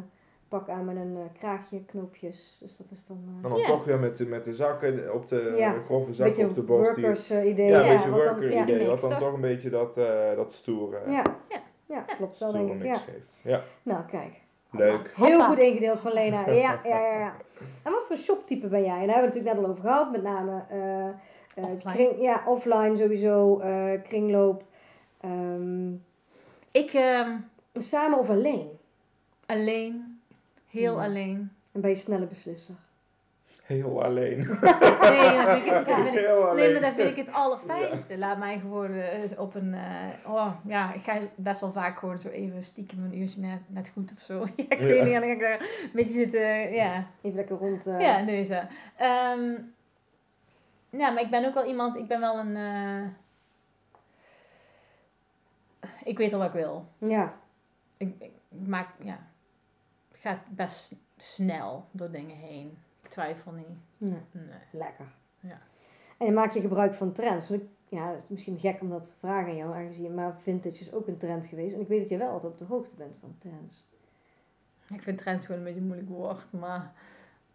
[0.48, 2.57] pak aan met een eh, kraagje, knoopjes.
[2.62, 3.67] Dus dat is dan eh, En dan Ja.
[3.67, 5.71] toch weer met de, met de zakken op de Ja.
[5.86, 6.95] grove zakken beetje op de borst.
[6.95, 7.67] workers idee.
[7.67, 8.88] ja, een Ja, beetje dan- worker ja, idee.
[8.88, 9.33] Wat dan toch?
[9.33, 11.24] een beetje dat, eh, dat stoere, Ja.
[11.50, 11.62] Ja.
[11.86, 12.88] Ja, klopt wel stoere denk ik.
[12.89, 13.12] mix Ja.
[13.13, 13.39] geeft.
[13.43, 14.41] Ja, Nou, kijk.
[14.71, 15.11] Leuk.
[15.15, 15.47] Heel Hoppa.
[15.47, 16.47] goed ingedeeld van Lena.
[16.49, 17.33] Ja, ja, ja, ja.
[17.83, 18.99] En wat voor shoptype ben jij?
[19.01, 20.11] En daar hebben we het natuurlijk net al over gehad.
[20.11, 21.13] Met name eh, eh,
[21.73, 21.93] Offline.
[21.93, 23.59] kring, ja, offline sowieso.
[23.59, 24.63] eh, kringloop.
[25.21, 25.91] Ehm,
[26.71, 27.38] Ik ehm,
[27.73, 28.69] samen of alleen?
[29.45, 30.22] alleen,
[30.67, 31.03] heel Hmm.
[31.03, 31.51] alleen.
[31.72, 32.75] En ben je snelle beslisser?
[33.70, 34.38] Heel alleen.
[34.38, 34.48] Nee,
[35.38, 38.18] dat vind ik het, dat vind ik, Heel nee, maar dat vind ik het allerfijnste.
[38.18, 39.74] Laat mij gewoon eh, op een...
[39.74, 43.60] eh, oh, ja, ik ga best wel vaak gewoon zo even stiekem een uurtje net,
[43.68, 44.40] net goed of zo.
[44.55, 44.86] ja, ik Ja.
[44.86, 46.74] weet niet, en dan ga ik daar een beetje zitten...
[46.74, 47.88] Ja, Even lekker rond.
[47.88, 48.68] eh, ja neuzen.
[48.98, 49.51] Ehm,
[50.90, 51.96] ja, maar ik ben ook wel iemand...
[51.98, 52.55] Ik ben wel een...
[52.55, 53.08] eh,
[56.03, 56.86] ik weet al wat ik wil.
[56.98, 57.34] ja.
[57.98, 58.32] Ik, ik
[58.68, 58.88] maak...
[59.03, 59.20] Ja,
[60.14, 62.77] ik ga best snel door dingen heen.
[63.09, 63.77] Twijfel niet.
[63.98, 64.59] Ja, Nee.
[64.72, 65.05] lekker.
[65.39, 65.59] Ja.
[66.17, 67.50] En dan maak je gebruik van trends.
[67.89, 70.93] Ja, dat is misschien gek om dat te vragen aan jou, aangezien, maar vintage is
[70.93, 71.75] ook een trend geweest.
[71.75, 73.87] En ik weet dat je wel altijd op de hoogte bent van trends.
[74.89, 76.93] Ik vind trends gewoon een beetje een moeilijk woord, maar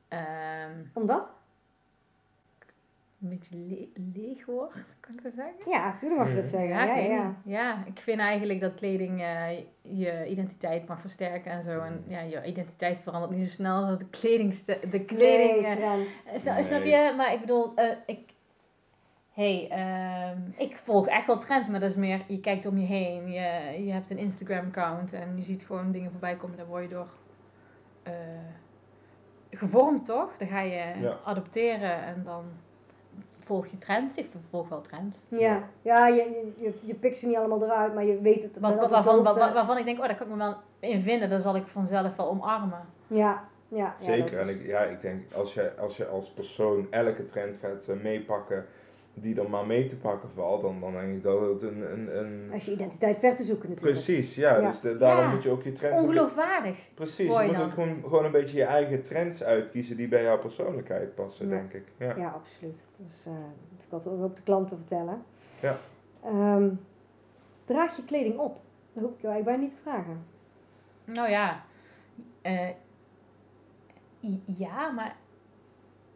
[0.08, 1.30] ehm, Omdat?
[3.24, 5.70] Een beetje le- leeg woord, kan ik dat zeggen?
[5.70, 6.68] Ja, natuurlijk mag je dat zeggen.
[6.68, 11.64] Ja, Ja, ik, ja, ik vind eigenlijk dat kleding eh, je identiteit mag versterken en
[11.64, 11.80] zo.
[11.80, 14.54] En ja, je identiteit verandert niet zo snel als dat de kleding,
[14.90, 16.26] de kleding Nee, eh, trends.
[16.36, 16.90] Snap, snap Nee.
[16.90, 17.14] je?
[17.16, 18.32] Maar ik bedoel, eh, ik,
[19.32, 22.86] hey, ehm, ik volg echt wel trends, maar dat is meer, je kijkt om je
[22.86, 26.82] heen, je, je hebt een Instagram-account en je ziet gewoon dingen voorbij komen, daar word
[26.82, 27.08] je door
[28.02, 28.12] eh,
[29.50, 30.36] gevormd, toch?
[30.38, 31.18] Dan ga je Ja.
[31.24, 32.44] adopteren en dan
[33.44, 34.16] volg je trends.
[34.16, 35.18] Ik volg wel trends.
[35.28, 38.58] Ja, ja je, je, je, je pikt ze niet allemaal eruit, maar je weet het.
[38.58, 41.02] Wat, bent wat, altijd waarvan, waarvan ik denk, oh, daar kan ik me wel in
[41.02, 42.86] vinden, dat zal ik vanzelf wel omarmen.
[43.06, 43.94] Ja, ja.
[43.98, 44.38] ja, Zeker.
[44.38, 47.88] dat En ik, ja, ik denk als je, als je als persoon elke trend gaat
[47.88, 48.66] eh, meepakken
[49.14, 51.92] die er maar mee te pakken valt, dan, dan denk ik dat het een...
[51.92, 52.50] een, een...
[52.52, 54.02] Als je identiteit ver te zoeken natuurlijk.
[54.04, 54.56] Precies, ja.
[54.60, 54.70] Ja.
[54.70, 55.30] Dus de- daarom Ja.
[55.34, 56.02] moet je ook je trends...
[56.02, 56.76] Ongeloofwaardig.
[56.94, 57.66] Precies, Mooi je moet dan.
[57.66, 61.54] ook gewoon, gewoon een beetje je eigen trends uitkiezen die bij jouw persoonlijkheid passen, Ja.
[61.54, 61.84] denk ik.
[61.98, 62.16] Ja.
[62.16, 62.86] Ja, absoluut.
[62.96, 63.32] Dus eh
[63.70, 65.22] natuurlijk altijd ook de klanten vertellen.
[65.60, 65.74] Ja.
[66.24, 66.68] Ehm,
[67.64, 68.60] draag je kleding op?
[68.92, 70.24] Dat hoef ik jou eigenlijk bijna niet te vragen.
[71.04, 71.64] Nou ja,
[72.42, 72.68] eh,
[74.44, 75.16] ja, maar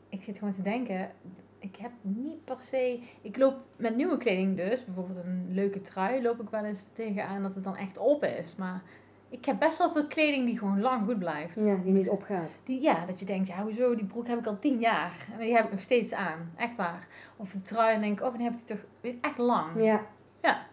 [0.08, 1.10] ik zit gewoon te denken,
[1.58, 6.22] ik heb niet per se, ik loop met nieuwe kleding dus, bijvoorbeeld een leuke trui,
[6.22, 8.82] loop ik wel eens tegenaan dat het dan echt op is, maar
[9.28, 11.54] ik heb best wel veel kleding die gewoon lang goed blijft.
[11.54, 12.60] Ja, die niet opgaat.
[12.64, 15.38] Die, ja, dat je denkt, ja hoezo, die broek heb ik al tien jaar en
[15.38, 17.06] die heb ik nog steeds aan, echt waar.
[17.36, 19.84] Of de trui en denk ik, oh, die heb ik die toch echt lang.
[19.84, 20.06] Ja.
[20.42, 20.66] Ja.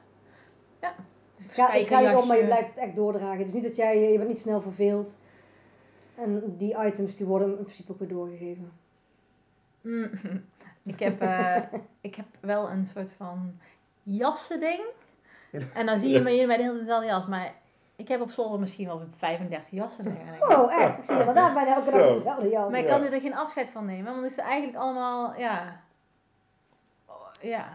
[0.81, 0.95] Ja.
[1.35, 3.37] Dus het gaat, het gaat niet om, maar je blijft het echt doordragen.
[3.37, 5.19] Het is niet dat jij, je bent niet snel verveeld.
[6.15, 8.71] En die items die worden in principe ook weer doorgegeven.
[9.81, 10.09] Mm,
[10.85, 11.57] ik, heb, eh,
[12.01, 13.59] ik heb wel een soort van
[14.03, 14.81] jassen ding.
[15.73, 17.25] En dan zie je me hier bij de hele tijd dezelfde jas.
[17.25, 17.53] Maar
[17.95, 20.59] Ik heb op zolder misschien wel 35 jassen liggen.
[20.59, 20.97] Oh, echt?
[20.97, 22.71] Ik zie inderdaad bijna elke dag dezelfde jas.
[22.71, 25.83] Maar ik kan er geen afscheid van nemen, want het is eigenlijk allemaal, ja...
[27.41, 27.67] Ja,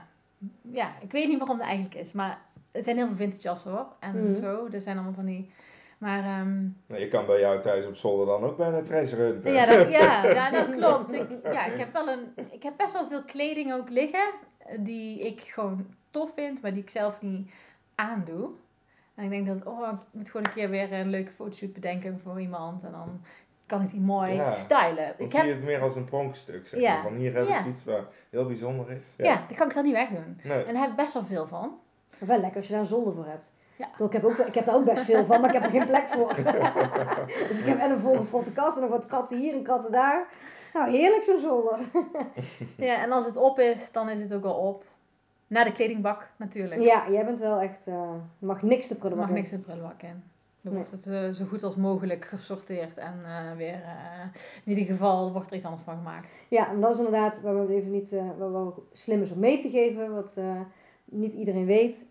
[0.63, 2.39] ja, ik weet niet waarom dat eigenlijk is, maar
[2.73, 3.87] er zijn heel veel vintage jassen hoor.
[3.99, 4.41] En mhm.
[4.41, 5.53] zo, er zijn allemaal van die...
[6.01, 9.53] Maar, um, je kan bij jou thuis op zolder dan ook bijna het runten.
[9.53, 11.13] Ja, dat, ja, ja, dat klopt.
[11.13, 14.31] Ik, ja, ik, heb wel een, ik heb best wel veel kleding ook liggen
[14.77, 17.51] die ik gewoon tof vind, maar die ik zelf niet
[17.95, 18.51] aandoe.
[19.15, 22.21] En ik denk dat, oh, ik moet gewoon een keer weer een leuke fotoshoot bedenken
[22.21, 22.83] voor iemand.
[22.83, 23.21] En dan
[23.67, 25.15] kan ik die mooi ja, stylen.
[25.17, 25.49] Dan ik zie heb...
[25.49, 27.03] je het meer als een pronkstuk, zeg ja.
[27.03, 29.05] Van hier heb ik iets wat heel bijzonder is.
[29.17, 30.41] Ja, ja dat kan ik dan niet wegdoen.
[30.43, 30.65] Nee.
[30.65, 31.79] En daar heb ik best wel veel van.
[32.19, 33.53] Wel lekker als je daar een zolder voor hebt.
[33.81, 34.05] Ja.
[34.05, 35.87] Ik, heb ook, ik heb daar ook best veel van, maar ik heb er geen
[35.87, 36.35] plek voor.
[37.49, 40.27] dus ik heb en een volgefrotte kast en nog wat kratten hier en kratten daar.
[40.73, 41.79] Nou, heerlijk zo'n zolder.
[42.89, 44.85] ja, en als het op is, dan is het ook al op.
[45.47, 46.81] Naar de kledingbak natuurlijk.
[46.81, 47.89] Ja, jij bent wel echt...
[47.89, 50.23] Uh, mag niks de prullenbak mag niks de prullenbak in.
[50.61, 53.83] Dan wordt het uh, zo goed als mogelijk gesorteerd en uh, weer...
[54.65, 56.35] in ieder geval wordt er iets anders van gemaakt.
[56.49, 58.17] Ja, en dat is inderdaad waar we even niet...
[58.39, 60.37] wat wel slim is om mee te geven, wat
[61.05, 62.07] niet iedereen weet.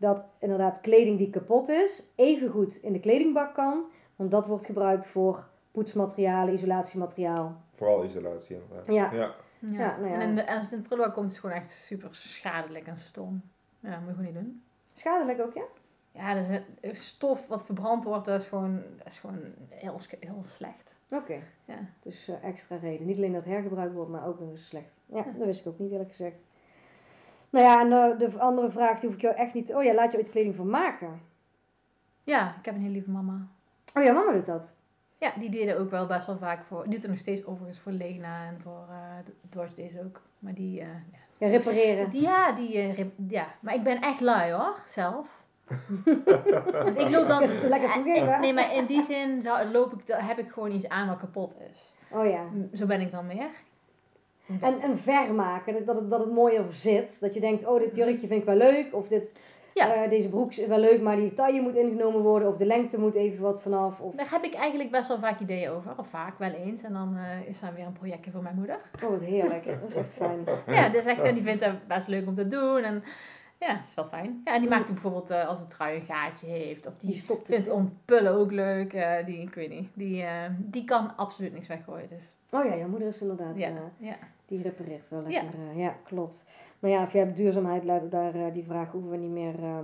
[0.00, 3.84] Dat inderdaad kleding die kapot is, even goed in de kledingbak kan.
[4.16, 7.60] Want dat wordt gebruikt voor poetsmaterialen, isolatiemateriaal.
[7.74, 8.86] Vooral isolatie inderdaad.
[8.86, 9.12] Ja.
[9.12, 9.34] ja.
[9.58, 9.96] Ja.
[9.98, 10.20] nou ja.
[10.20, 12.98] En de, als het in het prullenbak komt, is het gewoon echt super schadelijk en
[12.98, 13.42] stom.
[13.80, 14.62] Ja, moet je gewoon niet doen.
[14.92, 15.64] Schadelijk ook, ja?
[16.12, 16.44] Ja,
[16.80, 20.96] dus stof wat verbrand wordt, dat is gewoon, dat is gewoon heel, heel slecht.
[21.10, 21.42] Oké.
[21.64, 21.78] Ja.
[22.00, 23.06] Dus uh, extra reden.
[23.06, 25.00] Niet alleen dat hergebruikt wordt, maar ook nog eens slecht.
[25.06, 26.36] Ja, dat wist ik ook niet eerlijk gezegd.
[27.50, 29.74] Nou ja, en de, de andere vraag, die hoef ik jou echt niet...
[29.74, 31.20] Oh ja, laat je ooit kleding van maken?
[32.24, 33.46] Ja, ik heb een heel lieve mama.
[33.94, 34.72] Oh ja, mama doet dat?
[35.18, 36.82] Ja, die deden ook wel best wel vaak voor.
[36.82, 38.86] Die doet er nog steeds overigens voor Lena en voor
[39.60, 40.20] uh, deze ook.
[40.38, 40.80] Maar die.
[40.80, 40.86] Uh,
[41.38, 41.48] ja.
[41.48, 42.10] repareren.
[42.10, 45.26] Die, ja, die, uh, ja, maar ik ben echt lui hoor, zelf.
[47.02, 47.40] ik loop dan.
[47.40, 48.40] Dat is lekker toegeven.
[48.40, 51.54] Nee, maar in die zin zou, loop ik, heb ik gewoon iets aan wat kapot
[51.70, 51.94] is.
[52.10, 52.44] Oh ja.
[52.72, 53.50] Zo ben ik dan meer.
[54.60, 57.20] En, en vermaken, dat het, dat het mooier zit.
[57.20, 58.94] Dat je denkt, oh, dit jurkje vind ik wel leuk.
[58.94, 59.34] Of dit
[59.74, 60.02] ja.
[60.02, 62.48] Uh, deze broek is wel leuk, maar die taille moet ingenomen worden.
[62.48, 64.00] Of de lengte moet even wat vanaf.
[64.00, 64.14] Of...
[64.14, 65.92] Daar heb ik eigenlijk best wel vaak ideeën over.
[65.96, 66.82] Of vaak wel eens.
[66.82, 68.78] En dan uh, is daar weer een projectje voor mijn moeder.
[69.04, 69.64] Oh, wat heerlijk.
[69.80, 70.44] Dat is echt fijn.
[70.76, 72.82] ja, dus echt, en die vindt het best leuk om te doen.
[72.82, 73.02] En
[73.58, 74.40] ja, het is wel fijn.
[74.44, 76.86] Ja, en die maakt bijvoorbeeld uh, als een trui een gaatje heeft.
[76.86, 78.90] Of die, die stopt vindt het, ontpullen ook leuk.
[79.26, 79.88] die, ik weet niet.
[79.94, 80.24] Die,
[80.58, 82.08] die kan absoluut niks weggooien.
[82.08, 82.22] Dus.
[82.50, 83.58] Oh ja, jouw moeder is inderdaad...
[83.58, 84.16] Ja, ja.
[84.50, 85.60] Die repareert wel lekker.
[85.74, 86.44] Ja, ja klopt.
[86.78, 89.78] Nou ja, hebt duurzaamheid, daar, uh, die vraag hoeven we niet meer uh,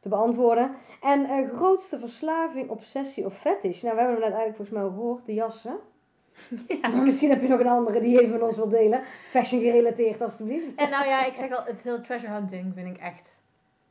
[0.00, 0.74] te beantwoorden.
[1.02, 3.82] En uh, grootste verslaving, obsessie of fetish?
[3.82, 5.78] Nou, we hebben hem net eigenlijk volgens mij gehoord, de jassen.
[6.68, 6.88] Ja.
[6.88, 9.02] Maar misschien heb je nog een andere die even met ons wil delen.
[9.26, 10.74] Fashion gerelateerd, alstublieft.
[10.74, 13.38] En nou ja, ik zeg al, het hele treasure hunting vind ik echt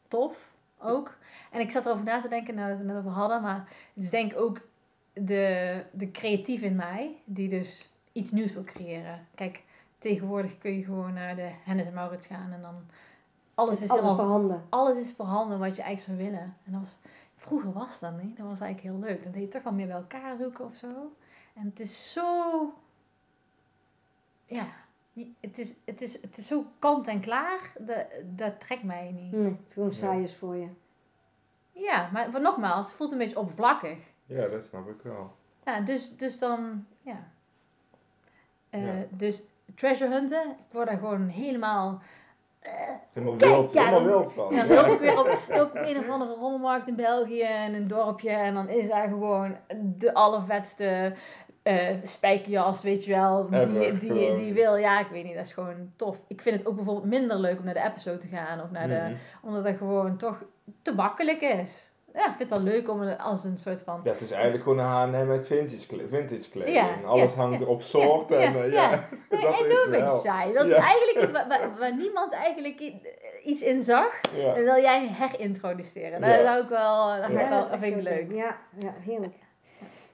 [0.07, 0.53] tof.
[0.81, 1.17] Ook.
[1.51, 3.41] En ik zat erover na te denken, nou, we het net over hadden.
[3.41, 4.61] Maar het is denk ik ook
[5.13, 9.27] de, de creatief in mij, die dus iets nieuws wil creëren.
[9.35, 9.63] Kijk,
[9.99, 12.75] tegenwoordig kun je gewoon naar de Hennis en Maurits gaan en dan
[13.53, 14.65] alles is, alles voorhanden.
[14.69, 16.55] Alles is voorhanden wat je eigenlijk zou willen.
[16.65, 16.97] En dat was,
[17.35, 18.37] vroeger was dat niet.
[18.37, 19.23] Dat was eigenlijk heel leuk.
[19.23, 20.87] Dan deed je toch al meer bij elkaar zoeken of zo.
[21.53, 22.73] En het is zo...
[24.45, 24.67] Ja,
[25.39, 27.73] het is, het is, het is zo kant en klaar.
[27.79, 29.31] Dat, dat trekt mij niet.
[29.31, 30.67] Nee, het is gewoon saai is voor je.
[31.71, 33.97] Ja, maar, nogmaals, het voelt een beetje oppervlakkig.
[34.25, 35.35] Ja, dat snap ik wel.
[35.65, 37.27] Ja, dus, dus dan, ja.
[38.69, 39.05] Uh, ja.
[39.09, 39.43] Dus
[39.75, 42.01] treasure hunten, ik word daar gewoon helemaal
[42.63, 42.71] uh,
[43.13, 44.55] helemaal wild, ja, helemaal wild van.
[44.55, 48.29] Dan loop ik weer op, loop een of andere rommelmarkt in België in een dorpje
[48.29, 49.55] en dan is daar gewoon
[49.97, 51.13] de allervetste
[51.63, 54.75] uh, spijkerjas, weet je wel, die, die, die, wil.
[54.75, 56.23] Ja, ik weet niet, dat is gewoon tof.
[56.27, 58.87] Ik vind het ook bijvoorbeeld minder leuk om naar de episode te gaan of naar
[58.87, 59.13] de, mhm.
[59.41, 60.43] omdat dat gewoon toch
[60.81, 64.01] te makkelijk is ja, ik vind het wel leuk om als een soort van...
[64.03, 66.75] Ja, het is eigenlijk gewoon een H&M met vintage, vintage kleding.
[66.75, 68.63] Ja, Alles hangt op soort en ja.
[68.63, 69.07] ja.
[69.29, 70.53] Nee, dat is een beetje saai.
[70.53, 72.93] Dat is eigenlijk iets waar, waar, niemand eigenlijk
[73.43, 74.21] iets in zag.
[74.55, 76.21] En wil jij herintroduceren.
[76.21, 78.31] Dat zou ik wel, dat, ga wel, dat vind ik leuk.
[78.31, 79.35] Ja, ja heerlijk.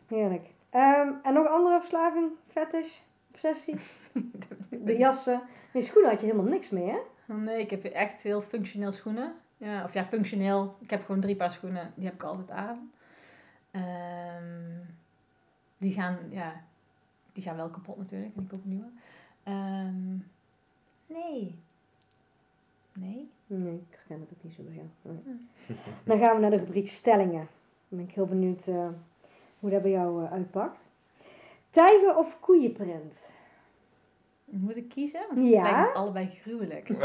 [0.07, 0.45] Heerlijk.
[0.75, 2.97] Um, en nog andere verslaving, fetish,
[3.31, 3.75] obsessie?
[4.69, 5.41] De jassen.
[5.73, 6.97] Die schoenen had je helemaal niks mee, hè?
[7.33, 9.33] Nee, ik heb echt heel functioneel schoenen.
[9.65, 10.75] Ja, of ja, functioneel.
[10.79, 12.91] Ik heb gewoon drie paar schoenen, die heb ik altijd aan.
[13.71, 14.95] Um,
[15.77, 16.63] die gaan, ja,
[17.33, 18.85] die gaan wel kapot natuurlijk en ik koop nieuwe.
[19.47, 20.27] Um,
[21.07, 21.55] nee.
[22.93, 23.29] Nee?
[23.47, 24.87] Nee, ik ken het ook niet zo bij jou.
[25.01, 25.47] Nee.
[26.05, 27.47] Dan gaan we naar de rubriek stellingen.
[27.87, 28.87] Dan ben ik heel benieuwd uh,
[29.59, 30.87] hoe dat bij jou uh, uitpakt.
[31.69, 33.33] Tijger of koeienprint?
[34.59, 35.25] Moet ik kiezen?
[35.29, 35.91] Want ja.
[35.93, 36.87] allebei gruwelijk.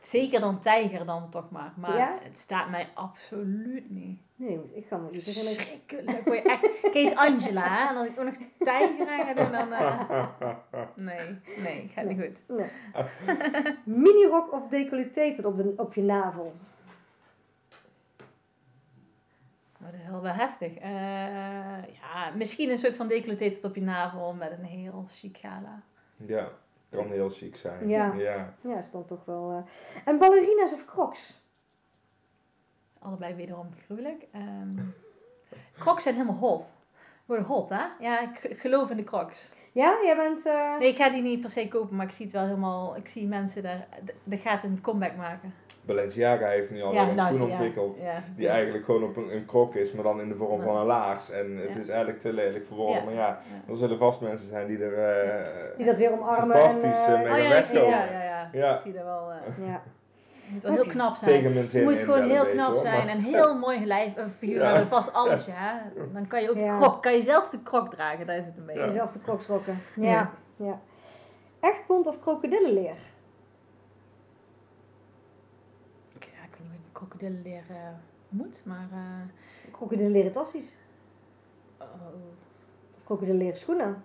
[0.00, 1.72] Zeker dan tijger dan toch maar.
[1.76, 4.20] Maar het staat mij absoluut niet.
[4.36, 5.52] Nee, ik ga me niet beginnen.
[5.52, 6.24] Schrikkelijk.
[6.24, 7.88] Word je echt Kate Angela, hè?
[7.88, 9.72] En als ik ook nog tijger ga doen, dan...
[9.72, 10.26] Uh...
[10.94, 12.56] Nee, nee, gaat niet goed.
[12.56, 12.70] Nee.
[13.84, 16.54] Minirok of decolleté tot op, de, op je navel?
[19.77, 20.76] Oh, dat is wel wel heftig.
[20.76, 20.82] Uh,
[21.94, 25.82] ja, misschien een soort van decolleté tot op je navel met een heel chic gala.
[26.26, 26.48] Ja,
[26.90, 27.88] kan heel chic zijn.
[27.88, 28.54] Ja, ja.
[28.60, 29.52] ja stond toch wel...
[29.52, 29.58] Uh...
[30.04, 31.36] En ballerina's of crocs?
[32.98, 34.26] allebei wederom gruwelijk.
[34.34, 34.94] Um,
[35.82, 36.74] crocs zijn helemaal hot.
[37.28, 37.84] Worden hot, hè?
[38.00, 39.50] Ja, ik geloof in de crocs.
[39.72, 40.46] Ja, jij bent...
[40.46, 40.78] Uh...
[40.78, 42.96] Nee, ik ga die niet per se kopen, maar ik zie het wel helemaal...
[42.96, 43.86] Ik zie mensen daar...
[44.28, 45.54] Er gaat een comeback maken.
[45.86, 48.02] Balenciaga heeft nu al een nou, schoen ontwikkeld.
[48.36, 50.86] Die eigenlijk gewoon op een, een krok is, maar dan in de vorm van een
[50.86, 51.30] laars.
[51.30, 53.04] En het is eigenlijk te lelijk voor woorden.
[53.04, 55.36] Maar ja, er zullen vast mensen zijn die er...
[55.38, 56.56] Uh, die dat weer omarmen.
[56.56, 57.88] Fantastisch en, uh, mee oh, wegkomen.
[57.88, 58.74] Ja, ja, ja.
[58.74, 59.30] Ik zie er wel...
[59.66, 59.82] ja.
[60.48, 61.56] Het moet wel heel knap zijn.
[61.56, 64.62] Het moet gewoon heel knap zijn en heel mooi lijf en figuur.
[64.62, 64.78] Ja.
[64.78, 65.82] Dat past alles, ja.
[66.12, 66.76] Dan kan je ook ja.
[66.78, 68.80] krok, kan je zelfs de krok dragen, daar is het een beetje.
[68.80, 68.92] Ja.
[68.92, 69.78] Zelfs de kroks rokken.
[69.94, 70.30] Ja.
[70.56, 70.80] ja.
[71.60, 72.96] Echt bont of krokodillenleer?
[76.18, 77.76] Ja, ik weet niet wat krokodillenleer uh,
[78.28, 78.88] moet, maar...
[78.92, 79.70] Uh...
[79.72, 80.74] Krokodillenleren tassies.
[81.78, 81.86] Oh.
[82.96, 84.02] Of krokodillenleren schoenen.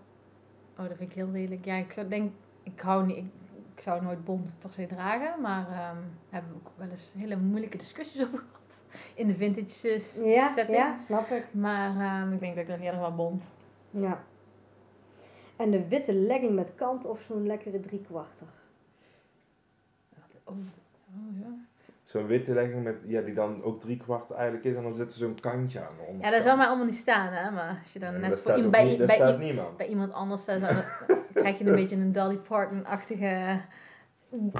[0.77, 1.65] Oh, dat vind ik heel lelijk.
[1.65, 2.31] Ja, ik denk,
[2.63, 3.42] ik hou niet, ik
[3.83, 7.77] zou nooit bont per se dragen, maar um, hebben we ook wel eens hele moeilijke
[7.77, 8.81] discussies over gehad.
[9.13, 10.77] In de vintage uh, ja, setting.
[10.77, 11.45] Ja, snap ik.
[11.51, 13.51] Maar um, ik denk dat ik er eerder wel bont.
[13.89, 14.23] Ja.
[15.55, 18.61] En de witte legging met kant of zo'n lekkere driekwartig?
[20.43, 21.47] Oh, oh ja.
[22.03, 25.17] Zo'n witte legging met, ja, die dan ook driekwart eigenlijk is en dan zit er
[25.17, 26.19] zo'n kantje aan.
[26.19, 27.51] Ja, dat zou mij allemaal niet staan, hè.
[27.51, 30.59] Maar als je dan net voor iemand, bij, bij, bij, bij, iemand anders staat,
[31.07, 33.61] dan krijg je een beetje een Dolly Parton-achtige...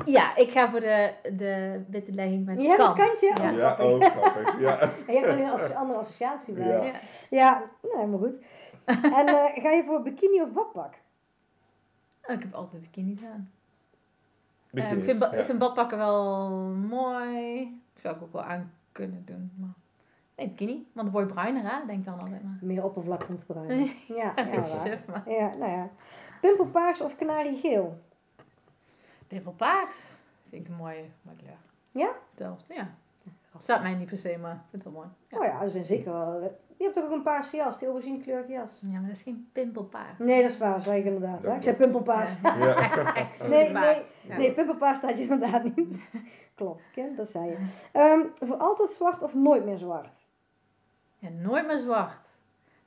[0.05, 2.97] Ja, ik ga voor de, de witte legging met ja, kant.
[2.97, 3.33] Ja, kantje?
[3.35, 4.59] Ja, ja ook grappig.
[4.59, 4.79] Ja.
[4.79, 6.67] en je hebt er een andere associatie bij.
[6.67, 6.91] Ja,
[7.29, 7.63] ja.
[7.81, 8.39] nou, helemaal goed.
[9.19, 10.93] En uh, ga je voor bikini of badpak?
[12.25, 13.51] Oh, ik heb altijd bikini aan.
[14.71, 16.49] Uh, ik, vind ik vind badpakken wel
[16.87, 17.63] mooi.
[17.93, 19.51] Dat zou ik ook wel aan kunnen doen.
[19.59, 19.73] Maar...
[20.35, 20.73] Nee, bikini.
[20.73, 21.85] Want dan word je bruiner, hè?
[21.85, 22.57] Denk dan altijd maar.
[22.61, 23.77] Meer oppervlakte om te bruinen.
[24.07, 24.43] ja, ja,
[25.27, 25.89] ja, nou ja.
[26.43, 27.97] Pimpelpaars of kanariegeel?
[29.27, 29.95] Pimpelpaars.
[30.49, 31.57] Vind ik een mooie, mooie kleur.
[31.91, 32.11] Ja?
[32.35, 32.95] Delft, ja.
[33.59, 35.07] Staat mij niet per se, maar ik vind het wel mooi.
[35.27, 35.37] Ja.
[35.37, 36.51] Oh ja, er zijn zeker wel
[36.83, 38.79] je hebt toch ook een paarse jas, die aubergine jas.
[38.81, 40.17] Ja, maar dat is geen pimpelpaars.
[40.17, 41.43] Nee, dat is waar, zei ik inderdaad.
[41.43, 41.55] Hè?
[41.55, 42.35] Ik zei pimpelpaars.
[42.41, 42.55] Ja.
[43.47, 45.99] nee, nee, nee, pimpelpaars staat je inderdaad niet.
[46.55, 47.57] Klopt, Kim, dat zei je.
[47.99, 50.25] Um, voor altijd zwart of nooit meer zwart?
[51.17, 52.25] Ja, nooit meer zwart.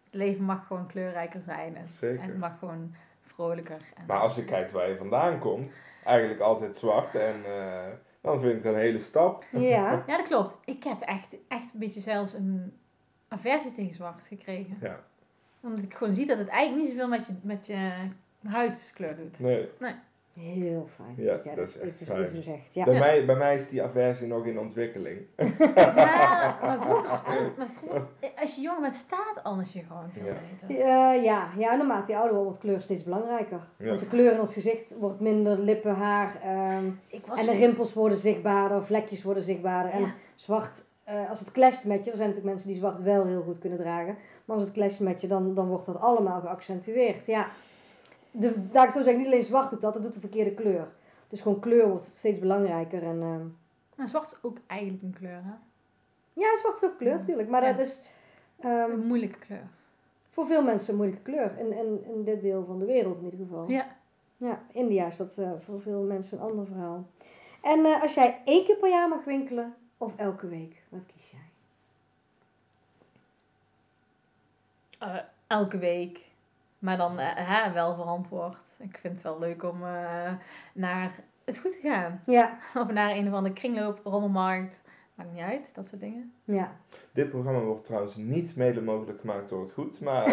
[0.04, 1.76] Het leven mag gewoon kleurrijker zijn.
[1.76, 2.20] En, Zeker.
[2.20, 2.94] en het mag gewoon
[3.36, 3.80] vrolijker.
[3.96, 5.72] En maar als je kijkt waar je vandaan komt,
[6.04, 7.42] eigenlijk altijd zwart en...
[7.46, 7.84] Uh,
[8.20, 9.44] dan vind ik dat een hele stap.
[9.50, 9.60] Ja,
[10.06, 10.58] ja dat klopt.
[10.64, 12.78] Ik heb echt, echt een beetje zelfs een
[13.28, 14.78] aversie tegen zwart gekregen.
[14.80, 15.00] Ja.
[15.60, 17.92] Omdat ik gewoon zie dat het eigenlijk niet zoveel met je, met je
[18.48, 19.38] huidskleur doet.
[19.40, 19.68] Nee.
[19.78, 19.94] nee.
[20.40, 21.14] Heel fijn.
[21.16, 22.42] Ja, dat, is echt fijn.
[22.42, 22.74] Zegt.
[22.74, 22.84] Ja.
[22.84, 25.20] Bij, Mij, bij mij is die aversie nog in ontwikkeling.
[25.36, 28.02] Ja, maar vroeger, maar vroeger
[28.46, 30.24] als je jonger bent, staat anders je gewoon veel
[30.76, 31.14] ja.
[31.14, 33.60] Uh, ja, ja, naarmate je ouder wordt, wordt kleur steeds belangrijker.
[33.76, 36.34] Want de kleur in ons gezicht wordt minder, lippen, haar.
[36.76, 39.92] Um, en de rimpels worden zichtbaarder, vlekjes worden zichtbaarder.
[39.92, 43.26] En zwart uh, als het clasht met je, er zijn natuurlijk mensen die zwart wel
[43.26, 44.16] heel goed kunnen dragen.
[44.44, 47.26] Maar als het clasht met je, dan, dan wordt dat allemaal geaccentueerd.
[47.26, 47.48] Ja,
[48.38, 50.88] de, daar ik zo zeggen, niet alleen zwart doet dat, dat doet de verkeerde kleur.
[51.28, 53.02] Dus gewoon kleur wordt steeds belangrijker.
[53.02, 53.36] En, uh,
[53.96, 55.54] maar zwart is ook eigenlijk een kleur, hè?
[56.32, 57.48] Ja, zwart is ook kleur, natuurlijk.
[57.48, 58.02] Maar dat is...
[58.64, 59.68] Um, een moeilijke kleur.
[60.28, 61.58] Voor veel mensen een moeilijke kleur.
[61.58, 63.68] In, in, in dit deel van de wereld in ieder geval.
[63.68, 63.96] Ja.
[64.36, 67.06] Ja, India is dat uh, voor veel mensen een ander verhaal.
[67.62, 70.82] En uh, als jij één keer per jaar mag winkelen, of elke week?
[70.88, 71.40] Wat kies jij?
[75.08, 76.20] Uh, elke week.
[76.78, 78.76] Maar dan uh, wel verantwoord.
[78.78, 80.32] Ik vind het wel leuk om uh,
[80.74, 82.22] naar het goed te gaan.
[82.26, 82.58] Ja.
[82.82, 84.80] Of naar een of andere kringloop, rommelmarkt.
[85.16, 86.32] Maakt niet uit, dat soort dingen.
[86.44, 86.76] Ja.
[87.12, 90.24] Dit programma wordt trouwens niet mede mogelijk gemaakt door het goed, maar...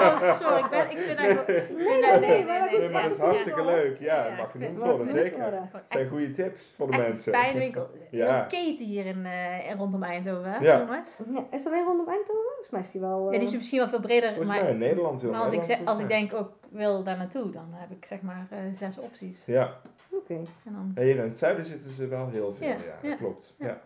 [0.00, 1.46] oh, sorry, ik, ben, ik vind dat...
[1.46, 3.98] Nee, nee, nee, nee, maar, nee, maar dat is hartstikke leuk.
[3.98, 5.42] Ja, ja mag genoemd worden, zeker.
[5.42, 7.32] Het zijn goede tips voor de mensen.
[7.32, 7.88] Fijne winkel.
[8.10, 8.42] Ja.
[8.42, 10.60] Een keten hier in, uh, rondom Eindhoven, ja.
[10.60, 11.04] ja.
[11.50, 12.50] Is er weer rondom Eindhoven?
[12.50, 13.26] Volgens mij is die wel...
[13.26, 13.32] Uh...
[13.32, 14.28] Ja, die is eh, misschien wel veel breder.
[14.28, 17.16] Volgens maar, mij in Nederland heel Maar als, ik, als ik denk ook wil daar
[17.16, 19.42] naartoe, dan heb ik zeg maar uh, zes opties.
[19.46, 19.80] Ja.
[20.10, 20.32] Oké.
[20.32, 20.46] Okay.
[20.64, 20.92] Dan...
[21.04, 23.54] Hier in het zuiden zitten ze wel heel veel, ja, dat klopt.
[23.58, 23.80] ja.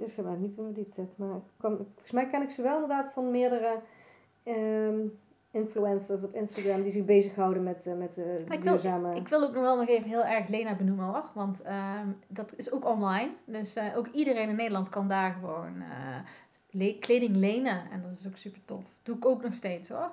[0.00, 1.06] Dus maar niet in de diepte.
[1.16, 3.80] Maar kwam, volgens mij ken ik ze wel inderdaad van meerdere
[4.44, 5.18] um,
[5.50, 9.08] influencers op Instagram die zich bezighouden met, uh, met uh, ik duurzame...
[9.08, 11.24] Wil, ik wil ook nog wel nog even heel erg Lena benoemen hoor.
[11.34, 13.30] Want uh, dat is ook online.
[13.44, 15.82] Dus uh, ook iedereen in Nederland kan daar gewoon
[16.70, 17.90] le kleding lenen.
[17.90, 18.84] En dat is ook super tof.
[19.02, 20.10] Doe ik ook nog steeds hoor.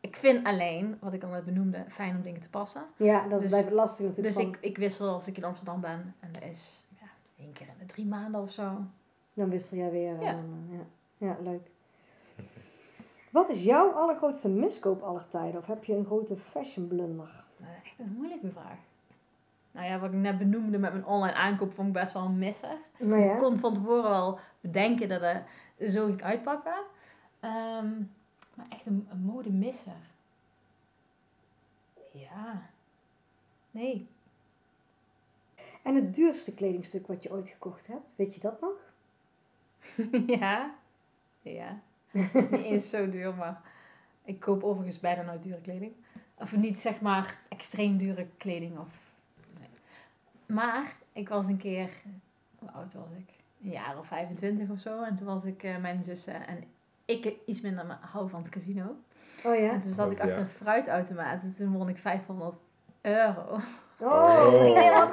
[0.00, 2.82] Ik vind alleen, wat ik al net benoemde, fijn om dingen te passen.
[2.96, 4.36] Ja, dat is dus, blijft lastig natuurlijk.
[4.36, 6.14] Dus ik, ik wissel als ik in Amsterdam ben.
[6.20, 6.84] En dat is
[7.38, 8.84] één keer in de drie maanden of zo.
[9.34, 10.20] Dan wissel jij weer.
[10.20, 10.38] Ja,
[10.70, 10.86] ja.
[11.18, 11.70] ja leuk.
[13.30, 15.60] Wat is jouw allergrootste miskoop aller tijden?
[15.60, 17.44] Of heb je een grote fashion blunder?
[17.84, 18.78] echt een moeilijke vraag.
[19.70, 22.38] Nou ja, wat ik net benoemde met mijn online aankoop vond ik best wel een
[22.38, 22.78] misser.
[22.98, 23.32] ja.
[23.32, 25.44] Ik kon van tevoren wel bedenken dat het
[25.90, 26.82] zo ging uitpakken.
[27.40, 27.90] Ehm,
[28.54, 30.10] maar echt een, een modemisser.
[32.12, 32.62] Ja.
[33.70, 34.08] Nee.
[35.86, 38.92] En het duurste kledingstuk wat je ooit gekocht hebt, weet je dat nog?
[40.40, 40.74] ja.
[41.42, 41.78] Ja.
[42.10, 43.60] Het is niet eens zo duur, maar
[44.24, 45.92] ik koop overigens bijna nooit dure kleding.
[46.34, 48.78] Of niet zeg maar extreem dure kleding.
[48.78, 48.88] Of,
[49.58, 49.68] nee.
[50.46, 51.90] Maar ik was een keer,
[52.58, 53.34] hoe oud was ik?
[53.62, 55.02] Een jaar of 25 of zo.
[55.02, 56.64] En toen was ik uh, mijn zussen en
[57.04, 58.96] ik iets minder hou van het casino.
[59.44, 59.70] Oh ja?
[59.70, 62.56] En toen zat ik achter een fruitautomaat en toen won ik 500
[63.00, 63.60] euro.
[63.98, 64.66] Oh!
[64.66, 65.10] ik denk, wat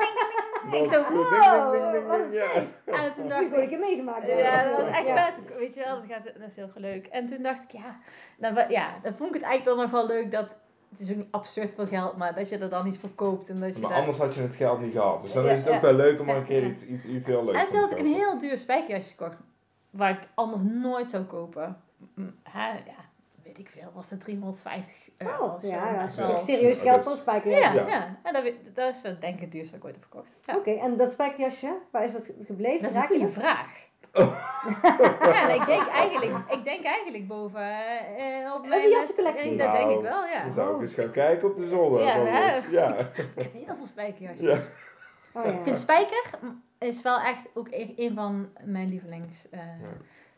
[0.71, 2.81] ik zo, wow, wat een feest.
[2.85, 3.55] En toen dacht ik...
[3.55, 4.27] Ik heb meegemaakt.
[4.27, 5.57] Ja, dat was echt vet.
[5.57, 7.05] Weet je wel, dat, gaat, dat is heel leuk.
[7.05, 7.99] En toen dacht ik, ja,
[8.37, 10.55] dan, ja, dan vond ik het eigenlijk dan nog wel leuk dat...
[10.89, 13.49] Het is ook niet absurd veel geld, maar dat je er dan iets voor koopt.
[13.49, 15.21] En dat je maar anders had je het geld niet gehad.
[15.21, 17.57] Dus dan is het ook wel leuk om een keer iets, iets, iets heel leuks
[17.57, 19.37] te En toen had ik een heel duur spijkerjasje gekocht.
[19.89, 21.81] Waar ik anders nooit zou kopen.
[22.53, 22.75] Ja,
[23.57, 27.11] weet ik veel, was het 350 euro oh, Ja, dat is wel serieus geld voor
[27.11, 27.77] een spijkerjasje.
[27.77, 28.17] Ja, ja.
[28.23, 28.31] ja.
[28.31, 30.57] dat, dat is wel denk ik het duurste dat ik ooit heb verkocht.
[30.57, 32.81] Oké, en dat spijkerjasje, waar is dat gebleven?
[32.81, 33.81] Dat is een goede vraag.
[35.33, 39.57] ja, ik denk eigenlijk, ik denk eigenlijk boven uh, op mijn jassencollectie.
[39.57, 40.41] Dat denk ik wel, ja.
[40.41, 42.03] Dan zou ik eens gaan kijken op de zolder.
[42.03, 42.15] Ja,
[42.71, 42.95] ja.
[43.35, 44.47] ik heb heel veel spijkerjasjes.
[44.47, 44.59] Ja.
[45.33, 45.51] Oh, ja.
[45.51, 46.29] Ik vind spijker
[46.79, 49.47] is wel echt ook e-, een van mijn lievelings...
[49.51, 49.59] Uh,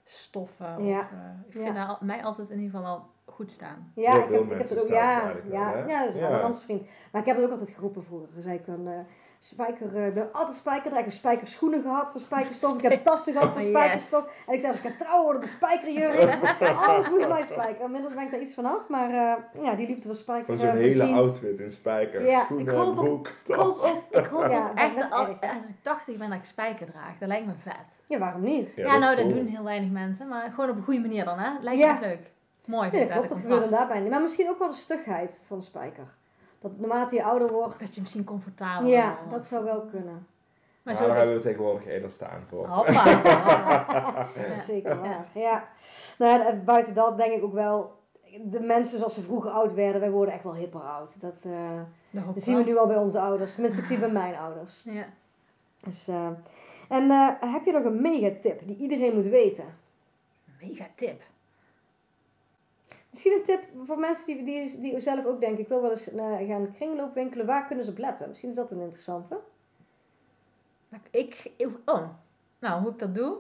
[0.06, 0.86] stoffen.
[0.86, 1.00] Ja.
[1.00, 1.98] Of, uh, ik vind ja.
[2.02, 3.91] mij altijd in ieder geval wel goed staan.
[3.96, 6.89] Ja, ik heb, ik heb er ook, ja, ja, ja, dat is wel een vriend.
[7.12, 8.30] Maar ik heb het ook altijd geroepen vroeger.
[8.39, 9.00] Zei ik van, uh,
[9.46, 10.92] spijker, uh, ik ben altijd spijker.
[10.92, 12.78] Ik heb spijkerschoenen gehad van spijkerstof.
[12.78, 14.30] Ik heb tassen gehad van spijkerstof.
[14.48, 16.38] En ik zei, als ik ga trouwen worden, de spijkerjurk.
[16.88, 17.86] Alles moet mij spijker.
[17.86, 18.88] Inmiddels ben ik daar iets vanaf.
[18.88, 20.58] Maar uh, ja, die liefde voor spijker.
[20.58, 22.26] Gewoon zo'n hele outfit in spijker.
[22.26, 22.44] Ja.
[22.44, 23.56] Schoenen, ik hoop broek, ook, tas.
[23.56, 26.46] Ik hoop ook, ik hoop ja, echt dat als, als ik 80 ben dat ik
[26.46, 27.18] spijker draag.
[27.20, 28.04] Dat lijkt me vet.
[28.08, 28.74] Ja, waarom niet?
[28.76, 30.28] Ja, ja nou, dat doen heel weinig mensen.
[30.28, 31.50] Maar gewoon op een goede manier dan, hè?
[31.62, 32.32] Lijkt me echt leuk.
[32.66, 32.90] Mooi.
[32.92, 33.30] Ja, klopt.
[33.30, 34.10] Dat gebeurt daarbij niet.
[34.10, 36.08] Maar misschien ook wel de stugheid van de spijker.
[36.65, 37.80] Dat naarmate je ouder wordt...
[37.80, 40.28] Dat je misschien comfortabel Ja, dat zou wel kunnen.
[40.84, 42.67] Maar zo daar hebben we tegenwoordig eerder staan voor.
[42.67, 44.30] Hoppa.
[44.67, 45.67] Zeker waar, ja.
[46.17, 47.93] Nou ja, buiten dat denk ik ook wel...
[48.43, 51.21] De mensen zoals ze vroeger oud werden, wij worden echt wel hipper oud.
[51.21, 53.54] Dat, uh, dat zien we nu al bij onze ouders.
[53.54, 54.82] Tenminste, ik zie bij mijn ouders.
[54.86, 55.06] Ja.
[55.84, 56.30] Dus, uh,
[56.89, 59.78] en uh, heb je nog een megatip die iedereen moet weten?
[60.62, 61.21] Megatip?
[63.15, 66.13] Misschien een tip voor mensen die, die, die zelf ook denken, ik wil wel eens
[66.13, 68.28] uh, gaan kringloopwinkelen, waar kunnen ze op letten?
[68.28, 69.39] Misschien is dat een interessante.
[71.10, 71.51] Ik,
[71.86, 72.10] oh,
[72.60, 73.38] nou, hoe ik dat doe?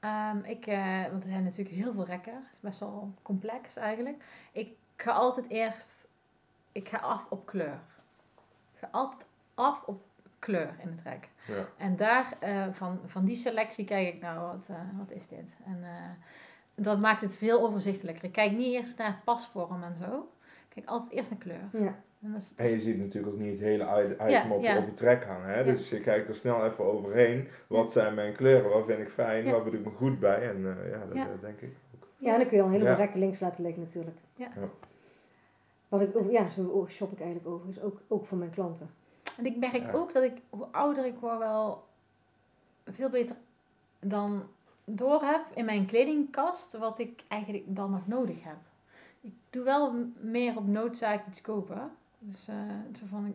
[0.00, 2.34] Um, ik, uh, want er zijn natuurlijk heel veel rekken.
[2.34, 4.24] Het is best wel complex eigenlijk.
[4.52, 6.08] Ik ga altijd eerst,
[6.72, 7.80] ik ga af op kleur.
[8.72, 10.02] Ik ga altijd af op
[10.38, 11.28] kleur in het rek.
[11.46, 11.68] Ja.
[11.76, 15.56] En daar, uh, van, van die selectie kijk ik nou, wat, uh, wat is dit?
[15.64, 15.84] En
[16.74, 18.24] dat maakt het veel overzichtelijker.
[18.24, 20.28] Ik kijk niet eerst naar pasvorm en zo.
[20.42, 21.68] Ik kijk altijd eerst naar kleur.
[21.72, 22.02] Ja.
[22.22, 25.48] En, en, je ziet natuurlijk ook niet het hele item op, op je trek hangen.
[25.48, 25.64] Hè?
[25.64, 27.48] Dus je kijkt er snel even overheen.
[27.66, 28.70] Wat zijn mijn kleuren?
[28.70, 29.50] Wat vind ik fijn?
[29.50, 30.50] Wat vind ik me goed bij?
[30.50, 32.08] En uh, ja, dat, dat, denk ik ook.
[32.18, 34.18] Ja, dan kun je al een heleboel rekken links laten liggen natuurlijk.
[34.34, 34.48] Ja.
[35.88, 38.90] Wat ik, ja, zo shop ik eigenlijk overigens ook, ook voor mijn klanten.
[39.36, 41.84] En ik merk ook dat ik, hoe ouder ik word, wel
[42.84, 43.36] veel beter
[44.00, 44.42] dan
[44.84, 48.56] door heb in mijn kledingkast wat ik eigenlijk dan nog nodig heb.
[49.20, 51.90] Ik doe wel meer op noodzaak iets kopen.
[52.18, 52.54] Dus uh,
[52.98, 53.34] zo van,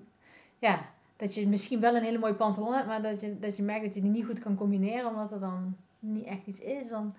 [0.59, 0.85] ja,
[1.15, 3.85] dat je misschien wel een hele mooie pantalon hebt, maar dat je, dat je merkt
[3.85, 6.89] dat je die niet goed kan combineren, omdat er dan niet echt iets is.
[6.89, 7.13] Dan,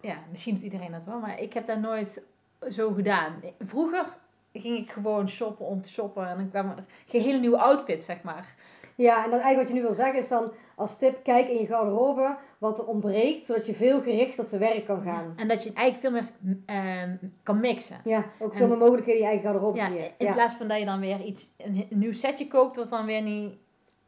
[0.00, 2.22] ja, misschien doet iedereen dat wel, maar ik heb dat nooit
[2.70, 3.40] zo gedaan.
[3.58, 4.06] Vroeger
[4.52, 8.02] ging ik gewoon shoppen om te shoppen en dan kwam er geen hele nieuwe outfit,
[8.02, 8.54] zeg maar.
[8.96, 11.60] Ja, en dan eigenlijk wat je nu wil zeggen is dan als tip, kijk in
[11.60, 15.32] je garderobe wat er ontbreekt, zodat je veel gerichter te werk kan gaan.
[15.36, 16.30] en dat je eigenlijk veel
[16.66, 18.00] meer uh, kan mixen.
[18.04, 20.18] Ja, ook veel meer mogelijkheden in je eigen garderobe ja, creëert.
[20.18, 23.22] In plaats van dat je dan weer iets, een, nieuw setje koopt, wat dan weer
[23.22, 23.54] niet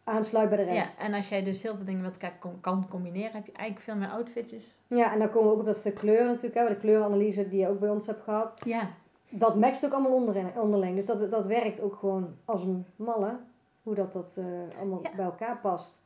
[0.05, 0.97] aansluit bij de rest.
[0.99, 3.87] Ja, en als jij dus heel veel dingen met elkaar kan combineren, heb je eigenlijk
[3.87, 4.77] veel meer outfitjes.
[4.87, 7.61] Ja, en dan komen we ook op dat stuk kleur natuurlijk, hè, de kleuranalyse die
[7.61, 8.55] je ook bij ons hebt gehad.
[8.65, 8.91] Ja.
[9.29, 10.95] Dat matcht ook allemaal onderling.
[10.95, 13.39] Dus dat, dat werkt ook gewoon als een malle,
[13.85, 16.03] hoe dat, dat uh, allemaal bij elkaar past.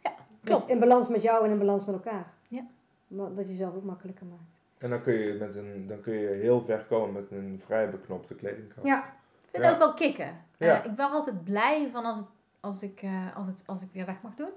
[0.00, 0.14] Ja,
[0.44, 0.70] klopt.
[0.70, 2.32] in balans met jou en in balans met elkaar.
[2.48, 2.66] Ja.
[3.08, 4.60] Dat je zelf ook makkelijker maakt.
[4.78, 7.90] En dan kun je, met een, dan kun je heel ver komen met een vrij
[7.90, 8.86] beknopte kledingkast.
[8.86, 8.98] Ja.
[8.98, 10.44] Ik vind het ook wel kicken.
[10.56, 10.78] Ja.
[10.78, 12.26] Uh, ik ben altijd blij van als het
[12.62, 14.50] als ik, uh, als, het, als ik weer weg mag doen.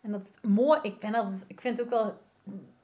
[0.00, 2.18] En dat het mooi, ik, ben altijd, ik vind ook wel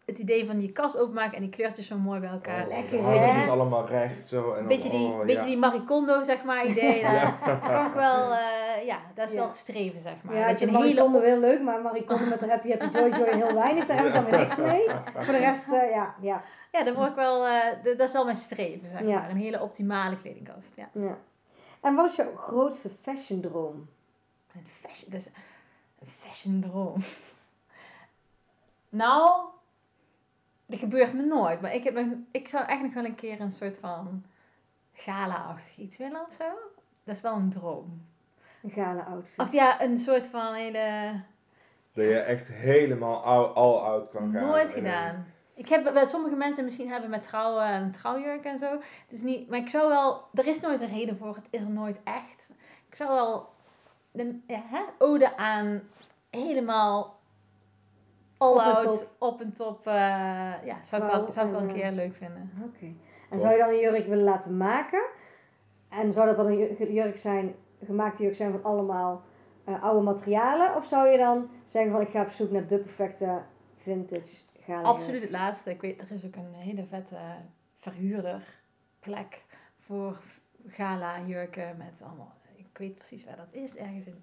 [0.07, 2.63] het idee van je kast openmaken en die kleurtjes zo mooi bij elkaar.
[2.63, 3.17] Oh, lekker hè?
[3.17, 4.53] Het is allemaal recht zo.
[4.53, 7.01] En beetje die, oh, beetje die Maricondo zeg maar idee.
[7.01, 7.31] ja.
[7.61, 10.37] kan ik wel, uh, ja, dat is wel het streven zeg maar.
[10.37, 11.31] Ja, dat je een Maricondo hele...
[11.31, 13.87] heel leuk, maar Maricondo met de happy happy joy joy heel weinig.
[13.87, 14.89] Daar heb ik dan weer niks mee.
[15.15, 16.43] Voor de rest, uh, ja, ja.
[16.73, 17.47] Ja, dan word ik wel,
[17.83, 19.31] dat is wel mijn streven zeg maar.
[19.31, 20.89] Een hele optimale kledingkast, ja.
[20.93, 21.19] ja.
[21.83, 23.89] En wat is jouw grootste fashion droom?
[24.55, 25.27] Een fashion, dus
[25.99, 27.03] een fashion droom.
[29.03, 29.42] nou,
[30.73, 31.61] dat gebeurt me nooit.
[31.61, 34.25] Maar ik, heb, ik zou echt nog wel een keer een soort van
[34.93, 36.45] gala-achtig iets willen of zo.
[37.05, 38.07] Dat is wel een droom.
[38.63, 39.39] Een gala-outfit.
[39.47, 41.13] Of ja, een soort van hele...
[41.93, 44.47] Dat je echt helemaal al, al out kan gaan.
[44.47, 45.27] Nooit gedaan.
[45.55, 48.71] Ik heb, wel, sommige mensen misschien hebben met trouwen en trouwjurk en zo.
[48.71, 51.61] Het is niet, maar ik zou wel, er is nooit een reden voor, het is
[51.61, 52.51] er nooit echt.
[52.89, 53.49] Ik zou wel
[54.11, 55.83] de ja, hè, ode aan
[56.31, 57.21] helemaal
[58.43, 59.87] all out, op en top.
[59.87, 59.93] Uh,
[60.65, 62.53] ja, zou ik wel, zou ik wel een keer leuk vinden.
[62.65, 62.93] Oké.
[63.31, 65.03] En zou je dan een jurk willen laten maken?
[65.89, 69.23] En zou dat dan een jurk zijn, gemaakte jurk zijn van allemaal
[69.69, 70.77] uh, oude materialen?
[70.77, 73.43] Of zou je dan zeggen van ik ga op zoek naar de perfecte
[73.77, 75.71] vintage gala Absoluut het laatste.
[75.71, 77.17] Ik weet, er is ook een hele vette
[77.77, 78.43] verhuurder
[79.01, 79.45] plek
[79.79, 80.21] voor
[80.67, 82.41] gala jurken met allemaal
[82.73, 84.23] ik weet precies waar dat is, ergens in,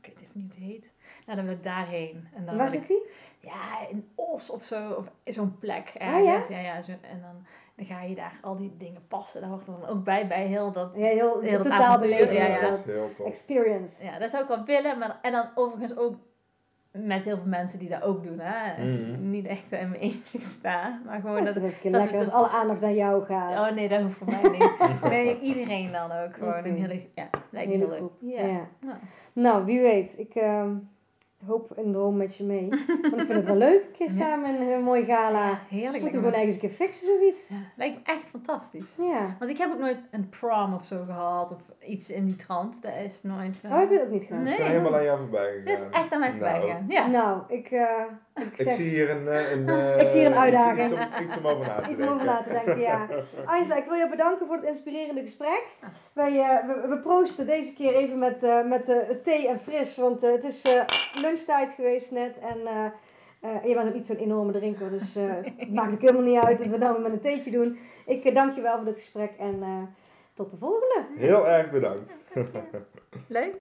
[0.00, 0.92] ik weet even niet hoe het heet.
[1.28, 2.28] Nou, dan wil ik daarheen.
[2.34, 3.02] En dan waar zit die?
[3.40, 6.42] Ja, in Os of zo, of zo'n plek ah, ja?
[6.48, 9.40] Ja, ja zo, en dan, dan ga je daar al die dingen passen.
[9.40, 10.90] Daar hoort er dan ook bij, bij heel dat...
[10.94, 12.78] Ja, heel, heel totaal beleven ja, ja.
[13.24, 14.04] Experience.
[14.04, 14.98] Ja, dat zou ik wel willen.
[14.98, 16.14] Maar, en dan overigens ook
[16.90, 18.38] met heel veel mensen die dat ook doen.
[18.38, 18.84] Hè?
[18.84, 19.30] Mm.
[19.30, 21.02] Niet echt in mijn eentje staan.
[21.04, 23.70] Maar gewoon dat, dat is een lekker als alle aandacht naar jou gaat.
[23.70, 25.00] Oh nee, dat hoeft voor mij niet.
[25.10, 26.34] nee, iedereen dan ook.
[26.34, 28.12] Gewoon een hele, ja, lijkt hele groep.
[28.20, 28.46] Ja.
[28.46, 28.68] ja.
[28.80, 28.96] Nou.
[29.32, 30.18] nou, wie weet.
[30.18, 30.70] Ik uh,
[31.46, 32.68] hoop een droom met je mee.
[33.10, 33.82] Want ik vind het wel leuk.
[33.84, 35.48] Een keer samen een, een mooi gala.
[35.48, 36.02] Ja, heerlijk.
[36.02, 37.48] Moeten we gewoon ergens een keer fixen, zoiets.
[37.48, 38.96] Ja, lijkt me echt fantastisch.
[38.96, 39.36] Ja.
[39.38, 41.50] Want ik heb ook nooit een prom of zo gehad.
[41.50, 42.82] Of iets in die trant.
[42.82, 43.56] Dat is nooit...
[43.64, 43.70] Uh...
[43.70, 44.42] Oh, heb je dat ook niet gehad?
[44.42, 44.56] Nee.
[44.56, 45.64] Dat is helemaal aan jou voorbij gegaan.
[45.64, 46.62] Dat is echt aan mij voorbij nou.
[46.62, 46.84] gegaan.
[46.88, 47.06] Ja.
[47.06, 47.70] Nou, ik...
[47.70, 48.02] Uh,
[48.40, 48.66] ik, zeg...
[48.66, 49.22] ik, zie hier een...
[49.22, 50.90] Uh, een uh, ik zie hier een uitdaging.
[50.90, 51.92] Iets, om, iets om over na te denken.
[51.92, 53.06] Iets om over na te denken, ja.
[53.52, 55.62] Angela, ik wil je bedanken voor het inspirerende gesprek.
[56.12, 56.32] Wij,
[56.66, 59.96] we, we proosten deze keer even met, met thee en fris.
[59.96, 60.62] Want het is
[61.20, 62.38] lunchtijd geweest net.
[62.38, 62.58] En
[63.44, 66.40] uh, je bent ook niet zo'n enorme drinker, dus uh, het maakt ook helemaal niet
[66.40, 67.78] uit dat we dan met een theetje doen.
[68.06, 69.62] Ik uh, dank je wel voor dit gesprek en
[70.34, 71.06] tot de volgende.
[71.16, 72.14] Heel erg bedankt.
[73.26, 73.56] Leuk.